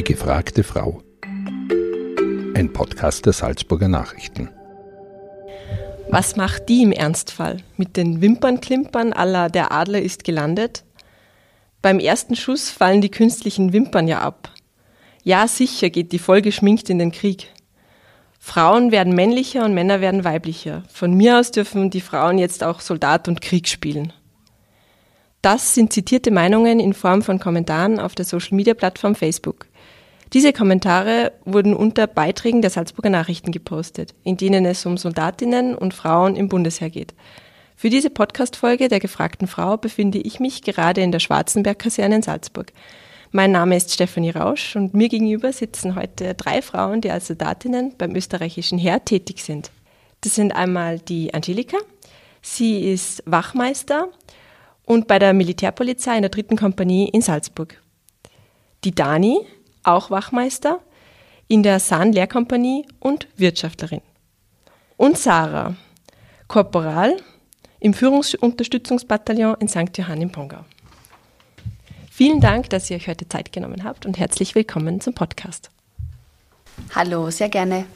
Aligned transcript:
Die 0.00 0.14
gefragte 0.14 0.64
Frau. 0.64 1.02
Ein 2.54 2.72
Podcast 2.72 3.26
der 3.26 3.34
Salzburger 3.34 3.88
Nachrichten. 3.88 4.48
Was 6.08 6.36
macht 6.36 6.70
die 6.70 6.84
im 6.84 6.92
Ernstfall? 6.92 7.58
Mit 7.76 7.98
den 7.98 8.22
Wimpernklimpern 8.22 9.12
aller 9.12 9.50
Der 9.50 9.72
Adler 9.72 10.00
ist 10.00 10.24
gelandet? 10.24 10.84
Beim 11.82 11.98
ersten 11.98 12.34
Schuss 12.34 12.70
fallen 12.70 13.02
die 13.02 13.10
künstlichen 13.10 13.74
Wimpern 13.74 14.08
ja 14.08 14.20
ab. 14.20 14.48
Ja, 15.22 15.46
sicher 15.46 15.90
geht 15.90 16.12
die 16.12 16.18
vollgeschminkt 16.18 16.88
in 16.88 16.98
den 16.98 17.12
Krieg. 17.12 17.48
Frauen 18.38 18.92
werden 18.92 19.14
männlicher 19.14 19.66
und 19.66 19.74
Männer 19.74 20.00
werden 20.00 20.24
weiblicher. 20.24 20.82
Von 20.90 21.12
mir 21.12 21.38
aus 21.38 21.50
dürfen 21.50 21.90
die 21.90 22.00
Frauen 22.00 22.38
jetzt 22.38 22.64
auch 22.64 22.80
Soldat 22.80 23.28
und 23.28 23.42
Krieg 23.42 23.68
spielen. 23.68 24.14
Das 25.42 25.74
sind 25.74 25.92
zitierte 25.92 26.30
Meinungen 26.30 26.80
in 26.80 26.94
Form 26.94 27.20
von 27.20 27.38
Kommentaren 27.38 28.00
auf 28.00 28.14
der 28.14 28.24
Social-Media-Plattform 28.24 29.14
Facebook. 29.14 29.66
Diese 30.32 30.52
Kommentare 30.52 31.32
wurden 31.44 31.74
unter 31.74 32.06
Beiträgen 32.06 32.62
der 32.62 32.70
Salzburger 32.70 33.10
Nachrichten 33.10 33.50
gepostet, 33.50 34.14
in 34.22 34.36
denen 34.36 34.64
es 34.64 34.86
um 34.86 34.96
Soldatinnen 34.96 35.74
und 35.74 35.92
Frauen 35.92 36.36
im 36.36 36.48
Bundesheer 36.48 36.88
geht. 36.88 37.14
Für 37.74 37.90
diese 37.90 38.10
Podcast-Folge 38.10 38.88
der 38.88 39.00
gefragten 39.00 39.48
Frau 39.48 39.76
befinde 39.76 40.18
ich 40.18 40.38
mich 40.38 40.62
gerade 40.62 41.00
in 41.00 41.10
der 41.10 41.18
Schwarzenberg-Kaserne 41.18 42.16
in 42.16 42.22
Salzburg. 42.22 42.72
Mein 43.32 43.50
Name 43.50 43.76
ist 43.76 43.92
Stefanie 43.92 44.30
Rausch 44.30 44.76
und 44.76 44.94
mir 44.94 45.08
gegenüber 45.08 45.52
sitzen 45.52 45.96
heute 45.96 46.34
drei 46.34 46.62
Frauen, 46.62 47.00
die 47.00 47.10
als 47.10 47.26
Soldatinnen 47.26 47.94
beim 47.98 48.14
österreichischen 48.14 48.78
Heer 48.78 49.04
tätig 49.04 49.42
sind. 49.42 49.72
Das 50.20 50.36
sind 50.36 50.52
einmal 50.52 51.00
die 51.00 51.34
Angelika. 51.34 51.78
Sie 52.40 52.92
ist 52.92 53.22
Wachmeister 53.26 54.08
und 54.84 55.08
bei 55.08 55.18
der 55.18 55.32
Militärpolizei 55.32 56.14
in 56.16 56.22
der 56.22 56.30
dritten 56.30 56.56
Kompanie 56.56 57.08
in 57.08 57.22
Salzburg. 57.22 57.80
Die 58.84 58.94
Dani, 58.94 59.40
auch 59.82 60.10
Wachmeister, 60.10 60.80
in 61.48 61.62
der 61.62 61.80
Sahn-Lehrkompanie 61.80 62.86
und 63.00 63.26
Wirtschaftlerin. 63.36 64.02
Und 64.96 65.18
Sarah, 65.18 65.74
Korporal 66.46 67.16
im 67.80 67.94
Führungsunterstützungsbataillon 67.94 69.56
in 69.60 69.68
St. 69.68 69.96
Johann 69.96 70.20
im 70.20 70.30
Pongau. 70.30 70.64
Vielen 72.10 72.40
Dank, 72.40 72.70
dass 72.70 72.90
ihr 72.90 72.96
euch 72.96 73.08
heute 73.08 73.28
Zeit 73.28 73.52
genommen 73.52 73.82
habt 73.82 74.04
und 74.04 74.18
herzlich 74.18 74.54
willkommen 74.54 75.00
zum 75.00 75.14
Podcast. 75.14 75.70
Hallo, 76.94 77.30
sehr 77.30 77.48
gerne. 77.48 77.86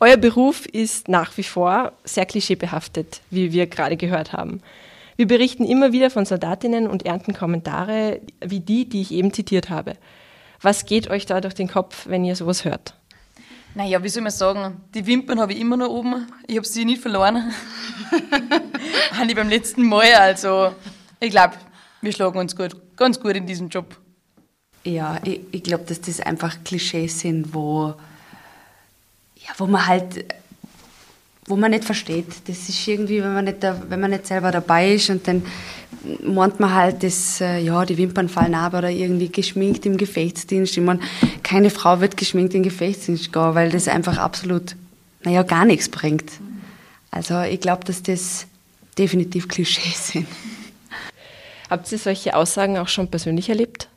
Euer 0.00 0.16
Beruf 0.16 0.66
ist 0.66 1.08
nach 1.08 1.36
wie 1.36 1.42
vor 1.42 1.92
sehr 2.04 2.26
klischeebehaftet, 2.26 3.22
wie 3.30 3.52
wir 3.52 3.66
gerade 3.66 3.96
gehört 3.96 4.32
haben. 4.32 4.62
Wir 5.16 5.26
berichten 5.26 5.64
immer 5.64 5.92
wieder 5.92 6.10
von 6.10 6.24
Soldatinnen 6.24 6.86
und 6.86 7.04
ernten 7.04 7.34
Kommentare 7.34 8.20
wie 8.44 8.60
die, 8.60 8.88
die 8.88 9.02
ich 9.02 9.12
eben 9.12 9.32
zitiert 9.32 9.68
habe. 9.68 9.96
Was 10.62 10.84
geht 10.84 11.08
euch 11.08 11.26
da 11.26 11.40
durch 11.40 11.54
den 11.54 11.68
Kopf, 11.68 12.06
wenn 12.06 12.24
ihr 12.24 12.36
sowas 12.36 12.64
hört? 12.64 12.94
Naja, 13.74 14.02
wie 14.02 14.08
soll 14.08 14.22
man 14.22 14.32
sagen? 14.32 14.80
Die 14.94 15.06
Wimpern 15.06 15.40
habe 15.40 15.52
ich 15.52 15.60
immer 15.60 15.76
noch 15.76 15.88
oben. 15.88 16.26
Ich 16.46 16.56
habe 16.56 16.66
sie 16.66 16.84
nicht 16.84 17.00
verloren. 17.00 17.52
habe 19.12 19.26
ich 19.26 19.34
beim 19.34 19.48
letzten 19.48 19.84
Mal. 19.84 20.12
Also, 20.14 20.74
ich 21.20 21.30
glaube, 21.30 21.54
wir 22.00 22.12
schlagen 22.12 22.38
uns 22.38 22.56
gut, 22.56 22.76
ganz 22.96 23.20
gut 23.20 23.36
in 23.36 23.46
diesem 23.46 23.68
Job. 23.68 23.96
Ja, 24.84 25.18
ich, 25.24 25.40
ich 25.52 25.62
glaube, 25.62 25.84
dass 25.84 26.00
das 26.00 26.20
einfach 26.20 26.64
Klischees 26.64 27.20
sind, 27.20 27.54
wo, 27.54 27.94
ja, 29.36 29.52
wo 29.56 29.66
man 29.66 29.86
halt 29.86 30.24
wo 31.50 31.56
man 31.56 31.72
nicht 31.72 31.84
versteht. 31.84 32.48
Das 32.48 32.68
ist 32.68 32.88
irgendwie, 32.88 33.22
wenn 33.22 33.34
man 33.34 33.44
nicht, 33.44 33.62
da, 33.62 33.76
wenn 33.88 34.00
man 34.00 34.10
nicht 34.10 34.26
selber 34.26 34.50
dabei 34.50 34.94
ist 34.94 35.10
und 35.10 35.26
dann 35.26 35.44
meint 36.22 36.60
man 36.60 36.74
halt, 36.74 37.02
dass 37.02 37.40
äh, 37.40 37.58
ja, 37.58 37.84
die 37.84 37.98
Wimpern 37.98 38.28
fallen 38.28 38.54
ab 38.54 38.74
oder 38.74 38.90
irgendwie 38.90 39.28
geschminkt 39.28 39.86
im 39.86 39.96
Gefechtsdienst. 39.96 40.76
Ich 40.76 40.82
meine, 40.82 41.00
keine 41.42 41.70
Frau 41.70 42.00
wird 42.00 42.16
geschminkt 42.16 42.54
im 42.54 42.62
Gefechtsdienst 42.62 43.32
gehen, 43.32 43.54
weil 43.54 43.70
das 43.70 43.88
einfach 43.88 44.18
absolut, 44.18 44.76
naja, 45.24 45.42
gar 45.42 45.64
nichts 45.64 45.88
bringt. 45.88 46.32
Also 47.10 47.40
ich 47.40 47.60
glaube, 47.60 47.84
dass 47.84 48.02
das 48.02 48.46
definitiv 48.96 49.48
Klischees 49.48 50.08
sind. 50.12 50.26
Habt 51.68 51.90
ihr 51.92 51.98
solche 51.98 52.34
Aussagen 52.34 52.78
auch 52.78 52.88
schon 52.88 53.08
persönlich 53.08 53.48
erlebt? 53.48 53.88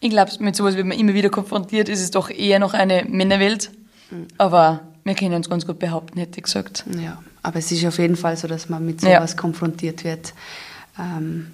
Ich 0.00 0.10
glaube, 0.10 0.32
mit 0.40 0.56
sowas 0.56 0.76
wird 0.76 0.86
man 0.86 0.98
immer 0.98 1.14
wieder 1.14 1.30
konfrontiert. 1.30 1.88
Ist 1.88 2.00
es 2.00 2.10
doch 2.10 2.30
eher 2.30 2.58
noch 2.58 2.74
eine 2.74 3.04
Männerwelt. 3.04 3.70
Mhm. 4.10 4.28
Aber 4.38 4.80
wir 5.04 5.14
können 5.14 5.34
uns 5.34 5.48
ganz 5.48 5.66
gut 5.66 5.78
behaupten, 5.78 6.18
hätte 6.18 6.38
ich 6.38 6.44
gesagt. 6.44 6.84
Ja, 6.98 7.22
aber 7.42 7.58
es 7.58 7.72
ist 7.72 7.84
auf 7.84 7.98
jeden 7.98 8.16
Fall 8.16 8.36
so, 8.36 8.46
dass 8.48 8.68
man 8.68 8.84
mit 8.84 9.00
sowas 9.00 9.32
ja. 9.32 9.36
konfrontiert 9.36 10.04
wird. 10.04 10.32
Ähm, 10.98 11.52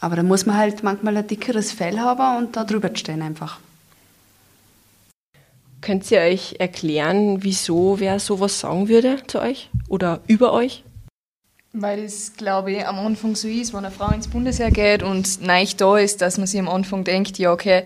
aber 0.00 0.16
da 0.16 0.22
muss 0.22 0.46
man 0.46 0.56
halt 0.56 0.82
manchmal 0.82 1.16
ein 1.16 1.26
dickeres 1.26 1.72
Fell 1.72 1.98
haben 1.98 2.44
und 2.44 2.56
da 2.56 2.64
drüber 2.64 2.90
stehen 2.94 3.22
einfach. 3.22 3.58
Könnt 5.80 6.10
ihr 6.10 6.20
euch 6.20 6.56
erklären, 6.58 7.44
wieso 7.44 8.00
wer 8.00 8.18
sowas 8.18 8.60
sagen 8.60 8.88
würde 8.88 9.22
zu 9.26 9.40
euch 9.40 9.70
oder 9.88 10.20
über 10.26 10.52
euch? 10.52 10.82
Weil 11.72 12.00
es, 12.00 12.32
glaube 12.34 12.72
ich, 12.72 12.86
am 12.86 12.98
Anfang 12.98 13.36
so 13.36 13.48
ist, 13.48 13.72
wenn 13.72 13.84
eine 13.84 13.90
Frau 13.90 14.12
ins 14.12 14.28
Bundesheer 14.28 14.70
geht 14.70 15.02
und 15.02 15.42
nicht 15.42 15.80
da 15.80 15.98
ist, 15.98 16.22
dass 16.22 16.38
man 16.38 16.46
sich 16.46 16.58
am 16.58 16.68
Anfang 16.68 17.04
denkt, 17.04 17.38
ja, 17.38 17.52
okay, 17.52 17.84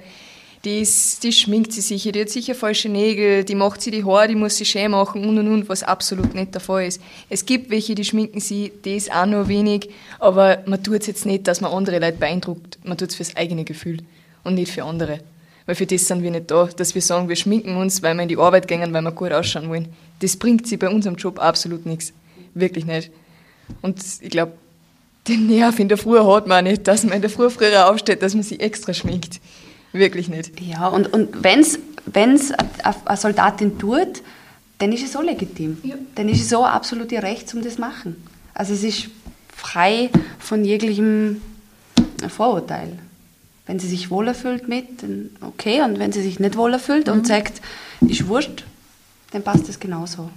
die, 0.65 0.81
ist, 0.81 1.25
die 1.25 1.33
schminkt 1.33 1.73
sie 1.73 1.81
sicher, 1.81 2.13
die 2.13 2.21
hat 2.21 2.29
sicher 2.29 2.55
falsche 2.55 2.89
Nägel, 2.91 3.45
die 3.45 3.55
macht 3.55 3.81
sie 3.81 3.91
die 3.91 4.05
Haare, 4.05 4.29
die 4.29 4.35
muss 4.35 4.57
sie 4.57 4.67
schön 4.67 4.91
machen 4.91 5.25
und 5.25 5.39
und 5.39 5.49
und, 5.49 5.69
was 5.69 5.83
absolut 5.83 6.35
nicht 6.35 6.53
der 6.53 6.61
Fall 6.61 6.87
ist. 6.87 7.01
Es 7.31 7.47
gibt 7.47 7.71
welche, 7.71 7.95
die 7.95 8.05
schminken 8.05 8.41
sie, 8.41 8.73
das 8.83 9.11
auch 9.11 9.25
nur 9.25 9.49
wenig, 9.49 9.89
aber 10.19 10.63
man 10.67 10.83
tut 10.83 11.01
es 11.01 11.07
jetzt 11.07 11.25
nicht, 11.25 11.49
dass 11.49 11.63
man 11.63 11.73
andere 11.73 11.99
Leute 11.99 12.19
beeindruckt, 12.19 12.79
man 12.85 12.99
tut 12.99 13.11
es 13.11 13.17
fürs 13.17 13.37
eigene 13.37 13.65
Gefühl 13.65 13.99
und 14.45 14.55
nicht 14.55 14.71
für 14.71 14.85
andere. 14.85 15.21
Weil 15.65 15.77
für 15.77 15.87
das 15.87 16.07
sind 16.07 16.23
wir 16.23 16.31
nicht 16.31 16.51
da, 16.51 16.67
dass 16.67 16.95
wir 16.95 17.03
sagen, 17.03 17.29
wir 17.29 17.37
schminken 17.37 17.77
uns, 17.77 18.03
weil 18.03 18.15
wir 18.15 18.23
in 18.23 18.29
die 18.29 18.39
Arbeit 18.39 18.69
gehen, 18.69 18.93
weil 18.93 19.03
wir 19.03 19.13
gut 19.13 19.33
ausschauen 19.33 19.69
wollen. 19.69 19.89
Das 20.19 20.37
bringt 20.37 20.67
sie 20.67 20.77
bei 20.77 20.89
unserem 20.89 21.17
Job 21.17 21.39
absolut 21.39 21.87
nichts. 21.87 22.13
Wirklich 22.55 22.85
nicht. 22.85 23.11
Und 23.81 24.03
ich 24.21 24.31
glaube, 24.31 24.53
den 25.29 25.47
Nerv 25.47 25.79
in 25.79 25.89
der 25.89 25.97
Früh 25.97 26.19
hat 26.19 26.47
man 26.47 26.65
nicht, 26.65 26.89
dass 26.89 27.05
man 27.05 27.15
in 27.15 27.21
der 27.21 27.31
Früh 27.31 27.49
früher 27.51 27.89
aufsteht, 27.89 28.23
dass 28.23 28.35
man 28.35 28.43
sich 28.43 28.61
extra 28.61 28.93
schminkt. 28.93 29.41
Wirklich 29.93 30.29
nicht. 30.29 30.61
Ja, 30.61 30.89
und, 30.89 31.13
und 31.13 31.43
wenn 31.43 31.61
es 31.61 31.79
eine 32.13 33.17
Soldatin 33.17 33.79
tut, 33.79 34.23
dann 34.79 34.93
ist 34.93 35.05
es 35.05 35.13
so 35.13 35.21
legitim. 35.21 35.79
Ja. 35.83 35.97
Dann 36.15 36.29
ist 36.29 36.41
es 36.41 36.49
so 36.49 36.65
absolut 36.65 37.13
ihr 37.13 37.23
Recht, 37.23 37.53
um 37.55 37.63
das 37.63 37.75
zu 37.75 37.81
machen. 37.81 38.17
Also 38.55 38.73
es 38.73 38.83
ist 38.83 39.09
frei 39.55 40.11
von 40.39 40.65
jeglichem 40.65 41.43
Vorurteil. 42.29 42.99
Wenn 43.67 43.79
sie 43.79 43.89
sich 43.89 44.11
wohler 44.11 44.35
fühlt 44.35 44.69
mit, 44.69 45.03
dann 45.03 45.31
okay. 45.43 45.83
Und 45.83 45.99
wenn 45.99 46.13
sie 46.13 46.23
sich 46.23 46.41
nicht 46.41 46.57
wohler 46.57 46.79
fühlt 46.79 47.07
mhm. 47.07 47.13
und 47.13 47.27
sagt, 47.27 47.61
ist 48.01 48.27
wurscht, 48.27 48.65
dann 49.33 49.43
passt 49.43 49.69
das 49.69 49.79
genauso. 49.79 50.31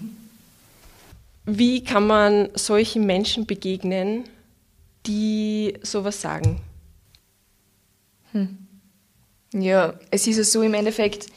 Wie 1.46 1.84
kann 1.84 2.08
man 2.08 2.50
solchen 2.54 3.06
Menschen 3.06 3.46
begegnen, 3.46 4.26
die 5.06 5.74
sowas 5.82 6.22
sagen? 6.22 6.62
Hm. 8.32 8.58
Ja, 9.54 9.94
es 10.10 10.28
ist 10.28 10.38
ja 10.38 10.44
so 10.44 10.62
im 10.62 10.74
Endeffekt, 10.74 11.28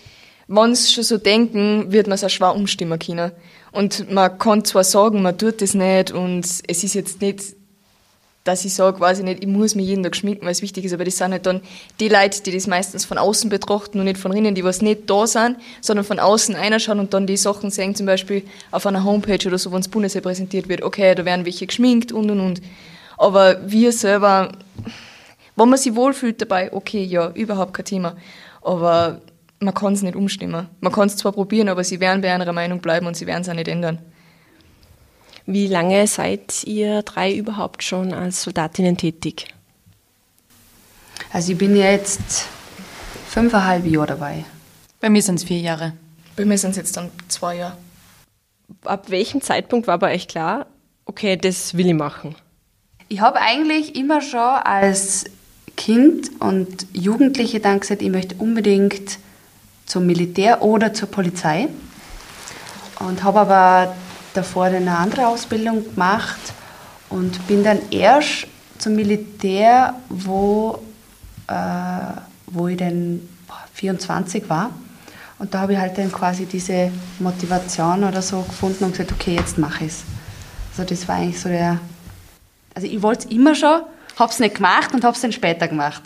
wenn 0.49 0.75
sie 0.75 0.93
schon 0.93 1.04
so 1.04 1.19
denken, 1.19 1.93
wird 1.93 2.06
man 2.06 2.15
es 2.15 2.25
auch 2.25 2.31
schwer 2.31 2.54
umstimmen 2.54 2.99
können. 2.99 3.32
Und 3.72 4.10
man 4.10 4.38
kann 4.38 4.65
zwar 4.65 4.84
sagen, 4.84 5.22
man 5.22 5.37
tut 5.37 5.60
das 5.60 5.75
nicht 5.75 6.10
und 6.10 6.47
es 6.66 6.82
ist 6.82 6.94
jetzt 6.94 7.21
nicht, 7.21 7.56
dass 8.47 8.65
ich 8.65 8.72
sage, 8.72 9.00
weiß 9.00 9.19
ich 9.19 9.25
nicht, 9.25 9.43
ich 9.43 9.49
muss 9.49 9.75
mich 9.75 9.87
jeden 9.87 10.03
Tag 10.03 10.16
schminken, 10.16 10.47
weil 10.47 10.53
es 10.53 10.62
wichtig 10.62 10.84
ist, 10.84 10.93
aber 10.93 11.04
das 11.04 11.16
sind 11.19 11.32
halt 11.32 11.47
dann 11.47 11.60
die 12.00 12.09
Leute, 12.09 12.43
die 12.43 12.53
das 12.53 12.66
meistens 12.66 13.04
von 13.04 13.19
außen 13.19 13.50
betrachten 13.50 13.99
und 13.99 14.04
nicht 14.04 14.19
von 14.19 14.33
innen, 14.33 14.54
die 14.54 14.65
was 14.65 14.83
nicht 14.83 15.10
da 15.10 15.27
sind, 15.27 15.56
sondern 15.81 16.04
von 16.04 16.19
außen 16.19 16.54
einschauen 16.54 17.00
und 17.00 17.12
dann 17.12 17.27
die 17.27 17.37
Sachen 17.37 17.71
sehen, 17.71 17.94
zum 17.94 18.06
Beispiel 18.06 18.44
auf 18.71 18.87
einer 18.87 19.04
Homepage 19.04 19.47
oder 19.47 19.59
so, 19.59 19.72
wenn 19.72 19.81
das 19.81 19.88
Bundesheer 19.88 20.21
präsentiert 20.21 20.69
wird, 20.69 20.83
okay, 20.83 21.15
da 21.15 21.25
werden 21.25 21.44
welche 21.44 21.66
geschminkt 21.66 22.12
und 22.12 22.31
und 22.31 22.41
und. 22.41 22.62
Aber 23.19 23.59
wir 23.71 23.93
selber, 23.93 24.53
wenn 25.56 25.69
man 25.69 25.78
sich 25.78 25.94
wohlfühlt 25.94 26.41
dabei, 26.41 26.72
okay, 26.72 27.03
ja, 27.03 27.31
überhaupt 27.31 27.75
kein 27.75 27.84
Thema. 27.86 28.16
Aber 28.63 29.21
man 29.59 29.75
kann 29.75 29.95
es 29.95 30.03
nicht 30.03 30.16
umstimmen. 30.16 30.69
Man 30.81 30.92
kann 30.92 31.09
es 31.09 31.16
zwar 31.16 31.33
probieren, 31.33 31.69
aber 31.69 31.83
sie 31.83 32.01
werden 32.01 32.21
bei 32.21 32.33
einer 32.33 32.53
Meinung 32.53 32.81
bleiben 32.81 33.07
und 33.07 33.16
sie 33.16 33.27
werden 33.27 33.42
es 33.42 33.48
auch 33.48 33.54
nicht 33.54 33.69
ändern. 33.69 33.98
Wie 35.47 35.66
lange 35.66 36.07
seid 36.07 36.65
ihr 36.65 37.03
drei 37.03 37.33
überhaupt 37.33 37.83
schon 37.83 38.13
als 38.13 38.42
Soldatinnen 38.42 38.97
tätig? 38.97 39.47
Also 41.33 41.53
ich 41.53 41.59
bin 41.59 41.77
jetzt 41.77 42.47
fünfeinhalb 43.28 43.86
Jahre 43.86 44.09
dabei. 44.09 44.45
Bei 45.01 45.09
mir 45.09 45.22
sind 45.22 45.36
es 45.36 45.45
vier 45.45 45.60
Jahre. 45.60 45.92
Bei 46.36 46.45
mir 46.45 46.59
sind 46.59 46.71
es 46.71 46.77
jetzt 46.77 46.97
dann 46.97 47.10
zwei 47.28 47.57
Jahre. 47.57 47.77
Ab 48.84 49.10
welchem 49.10 49.41
Zeitpunkt 49.41 49.86
war 49.86 49.98
bei 49.98 50.15
euch 50.15 50.27
klar, 50.27 50.66
okay, 51.04 51.36
das 51.36 51.75
will 51.75 51.86
ich 51.86 51.95
machen? 51.95 52.34
Ich 53.09 53.21
habe 53.21 53.41
eigentlich 53.41 53.95
immer 53.95 54.21
schon 54.21 54.41
als 54.41 55.27
Kind 55.77 56.31
und 56.41 56.87
Jugendliche 56.93 57.61
dann 57.61 57.81
gesagt, 57.81 58.03
ich 58.03 58.11
möchte 58.11 58.34
unbedingt 58.37 59.19
zum 59.84 60.07
Militär 60.07 60.63
oder 60.63 60.93
zur 60.93 61.09
Polizei. 61.09 61.69
Und 62.99 63.23
habe 63.23 63.41
aber 63.41 63.95
davor 64.34 64.65
eine 64.65 64.97
andere 64.97 65.28
Ausbildung 65.28 65.84
gemacht 65.84 66.39
und 67.09 67.47
bin 67.47 67.63
dann 67.63 67.78
erst 67.91 68.47
zum 68.78 68.97
Militär, 68.97 69.95
wo, 70.09 70.83
äh, 71.47 71.55
wo 72.47 72.69
ich 72.69 72.77
dann 72.77 73.21
24 73.75 74.49
war. 74.49 74.71
Und 75.39 75.53
da 75.53 75.61
habe 75.61 75.75
ich 75.75 75.79
halt 75.79 75.99
dann 75.99 76.11
quasi 76.11 76.47
diese 76.47 76.91
Motivation 77.19 78.05
oder 78.05 78.22
so 78.22 78.43
gefunden 78.43 78.84
und 78.84 78.93
gesagt, 78.93 79.13
okay, 79.13 79.37
jetzt 79.37 79.59
mache 79.59 79.84
ich 79.84 79.93
es. 79.93 80.05
Also 80.71 80.89
das 80.89 81.07
war 81.09 81.17
eigentlich 81.17 81.41
so 81.41 81.49
der, 81.49 81.79
also 82.75 82.87
ich 82.87 83.03
wollte 83.03 83.27
es 83.27 83.34
immer 83.34 83.55
schon, 83.55 83.83
habe 84.16 84.33
es 84.33 84.39
nicht 84.39 84.57
gemacht 84.57 84.92
und 84.92 85.04
habe 85.04 85.15
es 85.15 85.21
dann 85.21 85.33
später 85.33 85.68
gemacht. 85.68 86.03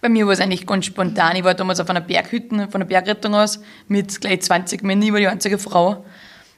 Bei 0.00 0.08
mir 0.08 0.26
war 0.26 0.32
es 0.32 0.40
eigentlich 0.40 0.66
ganz 0.66 0.86
spontan. 0.86 1.36
Ich 1.36 1.44
war 1.44 1.54
damals 1.54 1.78
auf 1.78 1.88
einer 1.88 2.00
Berghütte, 2.00 2.48
von 2.48 2.74
einer 2.74 2.84
Bergrettung 2.86 3.34
aus, 3.34 3.60
mit 3.86 4.20
gleich 4.20 4.42
20 4.42 4.82
Männern, 4.82 5.06
ich 5.06 5.12
war 5.12 5.20
die 5.20 5.28
einzige 5.28 5.58
Frau. 5.58 6.04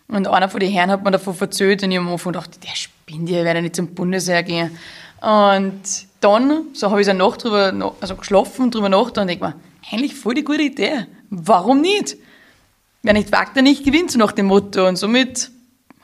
Und 0.08 0.26
einer 0.26 0.49
von 0.49 0.61
den 0.61 0.70
Herren 0.70 0.90
hat 0.90 1.05
mir 1.05 1.11
davon 1.11 1.37
erzählt 1.38 1.82
und 1.82 1.90
ich 1.90 1.99
habe 1.99 2.08
mir 2.08 2.16
gedacht, 2.16 2.64
der 2.64 2.75
spinnt 2.75 3.28
ja, 3.28 3.38
ich 3.38 3.44
werde 3.44 3.61
nicht 3.61 3.76
zum 3.76 3.88
Bundesheer 3.94 4.43
gehen. 4.43 4.78
Und 5.20 5.82
dann, 6.20 6.64
so 6.72 6.90
habe 6.90 7.02
ich 7.02 7.08
eine 7.08 7.19
Nacht 7.19 7.44
drüber, 7.44 7.94
also 8.00 8.17
geschlafen 8.17 8.70
drüber 8.70 8.88
nachgedacht 8.88 9.19
und 9.19 9.28
denke 9.28 9.44
mir, 9.44 9.55
eigentlich 9.90 10.14
voll 10.14 10.34
die 10.34 10.44
gute 10.44 10.62
Idee. 10.62 11.06
Warum 11.31 11.81
nicht? 11.81 12.17
Wer 13.02 13.12
nicht 13.12 13.32
wagt, 13.32 13.56
der 13.56 13.62
nicht 13.62 13.84
gewinnt, 13.84 14.10
so 14.10 14.19
nach 14.19 14.32
dem 14.32 14.46
Motto. 14.46 14.87
Und 14.87 14.96
somit 14.96 15.50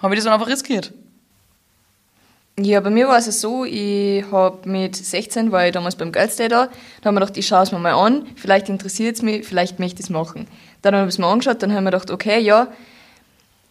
habe 0.02 0.14
ich 0.14 0.18
das 0.18 0.24
dann 0.24 0.34
einfach 0.34 0.48
riskiert. 0.48 0.92
Ja, 2.62 2.80
bei 2.80 2.90
mir 2.90 3.08
war 3.08 3.16
es 3.16 3.40
so, 3.40 3.64
ich 3.64 4.22
habe 4.30 4.68
mit 4.68 4.94
16, 4.94 5.50
war 5.50 5.66
ich 5.66 5.72
damals 5.72 5.96
beim 5.96 6.12
Girls 6.12 6.36
Day 6.36 6.48
da, 6.48 6.68
da 7.00 7.08
haben 7.08 7.14
wir 7.14 7.20
gedacht, 7.20 7.38
ich 7.38 7.46
schaue 7.46 7.62
es 7.62 7.72
mir 7.72 7.78
mal 7.78 7.94
an, 7.94 8.26
vielleicht 8.36 8.68
interessiert 8.68 9.16
es 9.16 9.22
mich, 9.22 9.46
vielleicht 9.46 9.78
möchte 9.78 10.00
ich 10.00 10.06
es 10.06 10.10
machen. 10.10 10.46
Dann 10.82 10.94
habe 10.94 11.08
ich 11.08 11.14
es 11.14 11.18
mir 11.18 11.26
angeschaut, 11.26 11.62
dann 11.62 11.72
haben 11.72 11.84
wir 11.84 11.90
gedacht, 11.90 12.10
okay, 12.10 12.38
ja, 12.38 12.68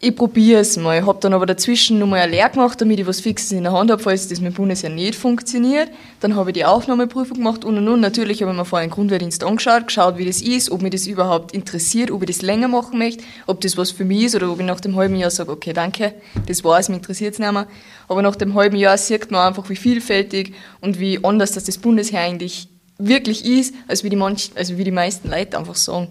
ich 0.02 0.16
probiere 0.16 0.60
es 0.60 0.78
mal. 0.78 1.04
Habe 1.04 1.18
dann 1.20 1.34
aber 1.34 1.44
dazwischen 1.44 1.98
nochmal 1.98 2.20
eine 2.20 2.32
Lehre 2.32 2.48
gemacht, 2.48 2.80
damit 2.80 2.98
ich 2.98 3.06
was 3.06 3.20
Fixes 3.20 3.52
in 3.52 3.64
der 3.64 3.72
Hand 3.72 3.90
habe, 3.90 4.02
falls 4.02 4.28
das 4.28 4.40
mit 4.40 4.54
Bundesheer 4.54 4.88
nicht 4.88 5.14
funktioniert. 5.14 5.90
Dann 6.20 6.36
habe 6.36 6.50
ich 6.50 6.54
die 6.54 6.64
Aufnahmeprüfung 6.64 7.36
gemacht 7.36 7.66
und 7.66 7.76
und 7.76 7.86
und. 7.86 8.00
Natürlich 8.00 8.40
habe 8.40 8.50
ich 8.50 8.56
mir 8.56 8.64
vorher 8.64 8.88
den 8.88 8.92
Grundwehrdienst 8.92 9.44
angeschaut, 9.44 9.88
geschaut, 9.88 10.16
wie 10.16 10.24
das 10.24 10.40
ist, 10.40 10.70
ob 10.70 10.80
mich 10.80 10.92
das 10.92 11.06
überhaupt 11.06 11.52
interessiert, 11.52 12.10
ob 12.10 12.22
ich 12.22 12.28
das 12.28 12.40
länger 12.40 12.68
machen 12.68 12.98
möchte, 12.98 13.22
ob 13.46 13.60
das 13.60 13.76
was 13.76 13.90
für 13.90 14.06
mich 14.06 14.24
ist 14.24 14.34
oder 14.34 14.50
ob 14.50 14.58
ich 14.58 14.64
nach 14.64 14.80
dem 14.80 14.96
halben 14.96 15.16
Jahr 15.16 15.30
sage, 15.30 15.52
okay, 15.52 15.74
danke, 15.74 16.14
das 16.46 16.64
war's, 16.64 16.88
mich 16.88 16.96
interessiert 16.96 17.34
es 17.34 17.38
nicht 17.38 17.52
mehr. 17.52 17.66
Aber 18.08 18.22
nach 18.22 18.36
dem 18.36 18.54
halben 18.54 18.76
Jahr 18.76 18.96
sieht 18.96 19.30
man 19.30 19.48
einfach, 19.48 19.68
wie 19.68 19.76
vielfältig 19.76 20.54
und 20.80 20.98
wie 20.98 21.22
anders 21.22 21.52
das, 21.52 21.64
das 21.64 21.76
Bundesheer 21.76 22.20
eigentlich 22.20 22.68
wirklich 22.96 23.44
ist, 23.44 23.74
als 23.86 24.02
wie 24.02 24.08
die, 24.08 24.16
manch, 24.16 24.50
also 24.54 24.78
wie 24.78 24.84
die 24.84 24.92
meisten 24.92 25.28
Leute 25.28 25.58
einfach 25.58 25.76
sagen. 25.76 26.08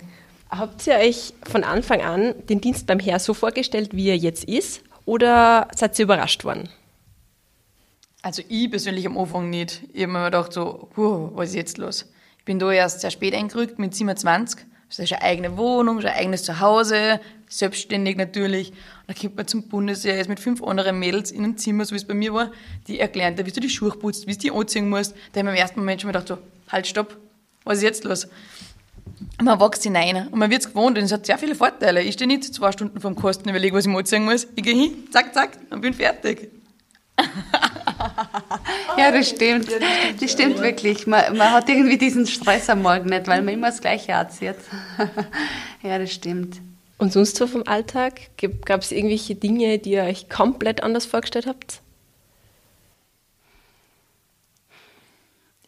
Habt 0.49 0.87
ihr 0.87 0.95
euch 0.95 1.33
von 1.43 1.63
Anfang 1.63 2.01
an 2.01 2.33
den 2.47 2.59
Dienst 2.59 2.87
beim 2.87 2.99
Herr 2.99 3.19
so 3.19 3.35
vorgestellt, 3.35 3.91
wie 3.93 4.09
er 4.09 4.17
jetzt 4.17 4.45
ist, 4.45 4.81
oder 5.05 5.67
seid 5.75 5.97
ihr 5.99 6.03
überrascht 6.03 6.43
worden? 6.43 6.69
Also 8.21 8.41
ich 8.49 8.69
persönlich 8.69 9.05
am 9.05 9.17
Anfang 9.17 9.49
nicht. 9.49 9.83
Ich 9.93 10.03
habe 10.03 10.11
mir 10.11 10.25
gedacht 10.25 10.51
so, 10.51 10.89
was 10.95 11.49
ist 11.49 11.55
jetzt 11.55 11.77
los? 11.77 12.11
Ich 12.39 12.45
bin 12.45 12.59
da 12.59 12.71
erst 12.71 13.01
sehr 13.01 13.11
spät 13.11 13.33
eingerückt, 13.35 13.79
mit 13.79 13.93
27. 13.93 14.65
Das 14.89 14.97
ist 14.97 15.13
eine 15.13 15.21
eigene 15.21 15.55
Wohnung, 15.55 15.99
ein 15.99 16.05
eigenes 16.07 16.43
Zuhause, 16.43 17.21
selbstständig 17.47 18.17
natürlich. 18.17 18.71
Und 18.71 18.77
dann 19.07 19.15
kommt 19.17 19.37
man 19.37 19.47
zum 19.47 19.69
Bundesheer, 19.69 20.19
ist 20.19 20.29
mit 20.29 20.39
fünf 20.39 20.63
anderen 20.63 20.97
Mädels 20.97 21.29
in 21.29 21.43
einem 21.43 21.57
Zimmer, 21.57 21.85
so 21.85 21.91
wie 21.91 21.97
es 21.97 22.05
bei 22.05 22.15
mir 22.15 22.33
war, 22.33 22.51
die 22.87 22.99
erklären 22.99 23.35
dir, 23.35 23.45
wie 23.45 23.51
du 23.51 23.59
die 23.59 23.69
Schuhe 23.69 23.91
putzt, 23.91 24.25
wie 24.25 24.33
du 24.33 24.39
die 24.39 24.51
anziehen 24.51 24.89
musst. 24.89 25.13
Da 25.31 25.39
habe 25.39 25.49
ich 25.49 25.55
im 25.55 25.61
ersten 25.61 25.79
Moment 25.79 26.01
schon 26.01 26.11
gedacht 26.11 26.27
so, 26.27 26.39
halt, 26.69 26.87
stopp, 26.87 27.17
was 27.63 27.77
ist 27.77 27.83
jetzt 27.83 28.03
los? 28.03 28.27
Man 29.41 29.59
wächst 29.59 29.83
hinein 29.83 30.27
und 30.27 30.39
man 30.39 30.49
wird 30.49 30.61
es 30.61 30.67
gewohnt 30.67 30.97
und 30.97 31.03
es 31.03 31.11
hat 31.11 31.25
sehr 31.25 31.37
viele 31.37 31.55
Vorteile. 31.55 32.01
Ich 32.01 32.13
stehe 32.13 32.27
nicht 32.27 32.43
zwei 32.43 32.71
Stunden 32.71 32.99
vor 32.99 33.11
dem 33.11 33.17
Kosten 33.17 33.43
und 33.43 33.49
überlege, 33.49 33.75
was 33.75 33.85
ich 33.85 33.91
mir 33.91 33.97
anziehen 33.97 34.25
muss. 34.25 34.47
Ich 34.55 34.63
gehe 34.63 34.75
hin, 34.75 35.07
zack, 35.11 35.33
zack 35.33 35.51
und 35.69 35.81
bin 35.81 35.93
fertig. 35.93 36.51
ja, 38.97 39.11
das 39.11 39.29
stimmt. 39.29 39.69
Das 40.19 40.31
stimmt 40.31 40.61
wirklich. 40.61 41.07
Man, 41.07 41.37
man 41.37 41.51
hat 41.51 41.69
irgendwie 41.69 41.97
diesen 41.97 42.27
Stress 42.27 42.69
am 42.69 42.81
Morgen 42.81 43.09
nicht, 43.09 43.27
weil 43.27 43.41
man 43.41 43.53
immer 43.53 43.67
das 43.67 43.81
Gleiche 43.81 44.13
erzählt. 44.13 44.57
ja, 45.83 45.99
das 45.99 46.11
stimmt. 46.11 46.57
Und 46.97 47.13
sonst 47.13 47.37
so 47.37 47.47
vom 47.47 47.63
Alltag? 47.65 48.19
Gab 48.65 48.81
es 48.81 48.91
irgendwelche 48.91 49.35
Dinge, 49.35 49.79
die 49.79 49.91
ihr 49.91 50.03
euch 50.03 50.29
komplett 50.29 50.83
anders 50.83 51.05
vorgestellt 51.05 51.47
habt? 51.47 51.81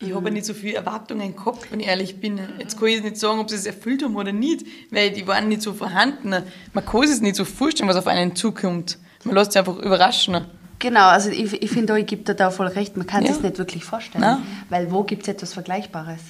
Ich 0.02 0.16
habe 0.16 0.32
nicht 0.32 0.46
so 0.46 0.54
viele 0.54 0.76
Erwartungen 0.76 1.36
gehabt, 1.36 1.72
wenn 1.72 1.80
ich 1.80 1.88
ehrlich 1.88 2.20
bin. 2.20 2.40
Jetzt 2.58 2.80
kann 2.80 2.88
ich 2.88 3.04
nicht 3.04 3.18
sagen, 3.18 3.40
ob 3.40 3.50
sie 3.50 3.56
es 3.56 3.66
erfüllt 3.66 4.04
haben 4.04 4.16
oder 4.16 4.32
nicht, 4.32 4.66
weil 4.90 5.12
die 5.12 5.28
waren 5.28 5.48
nicht 5.48 5.62
so 5.62 5.74
vorhanden. 5.74 6.36
Man 6.74 6.86
kann 6.86 7.08
sich 7.08 7.22
nicht 7.22 7.36
so 7.36 7.46
vorstellen, 7.46 7.88
was 7.88 7.98
auf 7.98 8.08
einen 8.08 8.36
zukommt. 8.36 8.98
Man 9.24 9.36
lässt 9.36 9.52
sich 9.52 9.60
einfach 9.60 9.78
überraschen. 9.78 10.46
Genau, 10.80 11.08
also 11.10 11.30
ich, 11.30 11.62
ich 11.62 11.70
finde, 11.70 11.98
ich 12.00 12.08
gebe 12.08 12.24
dir 12.24 12.34
da 12.34 12.50
voll 12.50 12.68
recht. 12.68 12.98
Man 12.98 13.06
kann 13.06 13.24
ja. 13.24 13.34
sich 13.34 13.44
nicht 13.44 13.60
wirklich 13.60 13.86
vorstellen, 13.86 14.24
Nein. 14.24 14.44
weil 14.70 14.92
wo 14.92 15.04
gibt 15.04 15.24
es 15.24 15.28
etwas 15.28 15.54
Vergleichbares? 15.54 16.22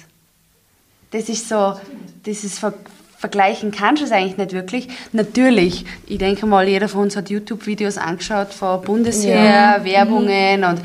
Das 1.10 1.28
ist 1.30 1.48
so, 1.48 1.74
das 2.24 2.44
ist 2.44 2.58
ver 2.58 2.74
vergleichen 3.16 3.70
kannst 3.70 4.02
du 4.02 4.06
es 4.06 4.10
eigentlich 4.10 4.36
nicht 4.36 4.52
wirklich. 4.52 4.88
Natürlich, 5.12 5.84
ich 6.08 6.18
denke 6.18 6.44
mal, 6.44 6.66
jeder 6.66 6.88
von 6.88 7.02
uns 7.02 7.14
hat 7.14 7.30
YouTube-Videos 7.30 7.96
angeschaut 7.96 8.52
von 8.52 8.82
Bundesheer, 8.82 9.44
ja. 9.44 9.84
Werbungen 9.84 10.60
mhm. 10.60 10.66
und 10.66 10.80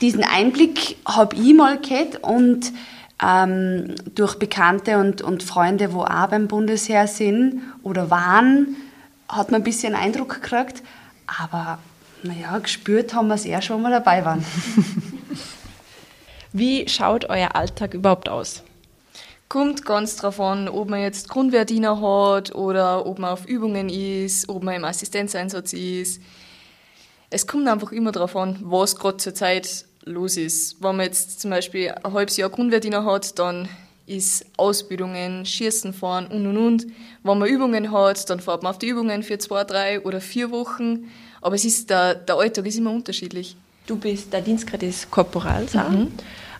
diesen 0.00 0.24
Einblick 0.24 0.96
habe 1.06 1.36
ich 1.36 1.54
mal 1.54 1.78
gehabt 1.78 2.22
und 2.22 2.72
ähm, 3.22 3.94
durch 4.14 4.38
Bekannte 4.38 4.98
und, 4.98 5.22
und 5.22 5.42
Freunde, 5.42 5.92
wo 5.92 6.02
auch 6.02 6.28
beim 6.28 6.48
Bundesheer 6.48 7.06
sind 7.06 7.62
oder 7.82 8.10
waren, 8.10 8.76
hat 9.28 9.50
man 9.50 9.60
ein 9.60 9.64
bisschen 9.64 9.94
Eindruck 9.94 10.40
gekriegt. 10.40 10.82
Aber 11.26 11.78
naja, 12.22 12.58
gespürt 12.58 13.14
haben 13.14 13.28
wir 13.28 13.34
es 13.34 13.44
eher 13.44 13.62
schon 13.62 13.82
mal 13.82 13.90
dabei 13.90 14.24
waren. 14.24 14.44
Wie 16.52 16.88
schaut 16.88 17.28
euer 17.28 17.54
Alltag 17.54 17.94
überhaupt 17.94 18.28
aus? 18.28 18.62
Kommt 19.48 19.84
ganz 19.84 20.16
drauf 20.16 20.40
an, 20.40 20.68
ob 20.68 20.90
man 20.90 21.00
jetzt 21.00 21.28
Grundwehrdiener 21.28 22.00
hat 22.00 22.54
oder 22.54 23.06
ob 23.06 23.18
man 23.18 23.30
auf 23.30 23.46
Übungen 23.46 23.88
ist, 23.88 24.48
ob 24.48 24.62
man 24.62 24.74
im 24.74 24.84
Assistenzeinsatz 24.84 25.72
ist. 25.72 26.20
Es 27.30 27.46
kommt 27.46 27.68
einfach 27.68 27.92
immer 27.92 28.12
darauf 28.12 28.36
an, 28.36 28.58
was 28.62 28.96
gerade 28.96 29.18
zur 29.18 29.34
Zeit 29.34 29.84
los 30.04 30.36
ist. 30.36 30.82
Wenn 30.82 30.96
man 30.96 31.06
jetzt 31.06 31.40
zum 31.40 31.50
Beispiel 31.50 31.90
ein 31.90 32.12
halbes 32.12 32.36
Jahr 32.36 32.48
Grundwehrdiener 32.48 33.04
hat, 33.04 33.38
dann 33.38 33.68
ist 34.06 34.46
Ausbildungen, 34.56 35.44
Schießen 35.44 35.92
fahren 35.92 36.26
und 36.28 36.46
und 36.46 36.56
und. 36.56 36.86
Wenn 37.22 37.38
man 37.38 37.48
Übungen 37.48 37.92
hat, 37.92 38.28
dann 38.30 38.40
fährt 38.40 38.62
man 38.62 38.70
auf 38.70 38.78
die 38.78 38.88
Übungen 38.88 39.22
für 39.22 39.38
zwei, 39.38 39.64
drei 39.64 40.00
oder 40.00 40.20
vier 40.20 40.50
Wochen. 40.50 41.10
Aber 41.42 41.54
es 41.54 41.64
ist 41.64 41.90
der, 41.90 42.14
der 42.14 42.36
Alltag 42.36 42.66
ist 42.66 42.78
immer 42.78 42.90
unterschiedlich. 42.90 43.56
Du 43.86 43.96
bist 43.96 44.32
der 44.32 44.40
Dienstgrad 44.40 44.82
des 44.82 45.10
Korporals 45.10 45.74
mhm. 45.74 46.08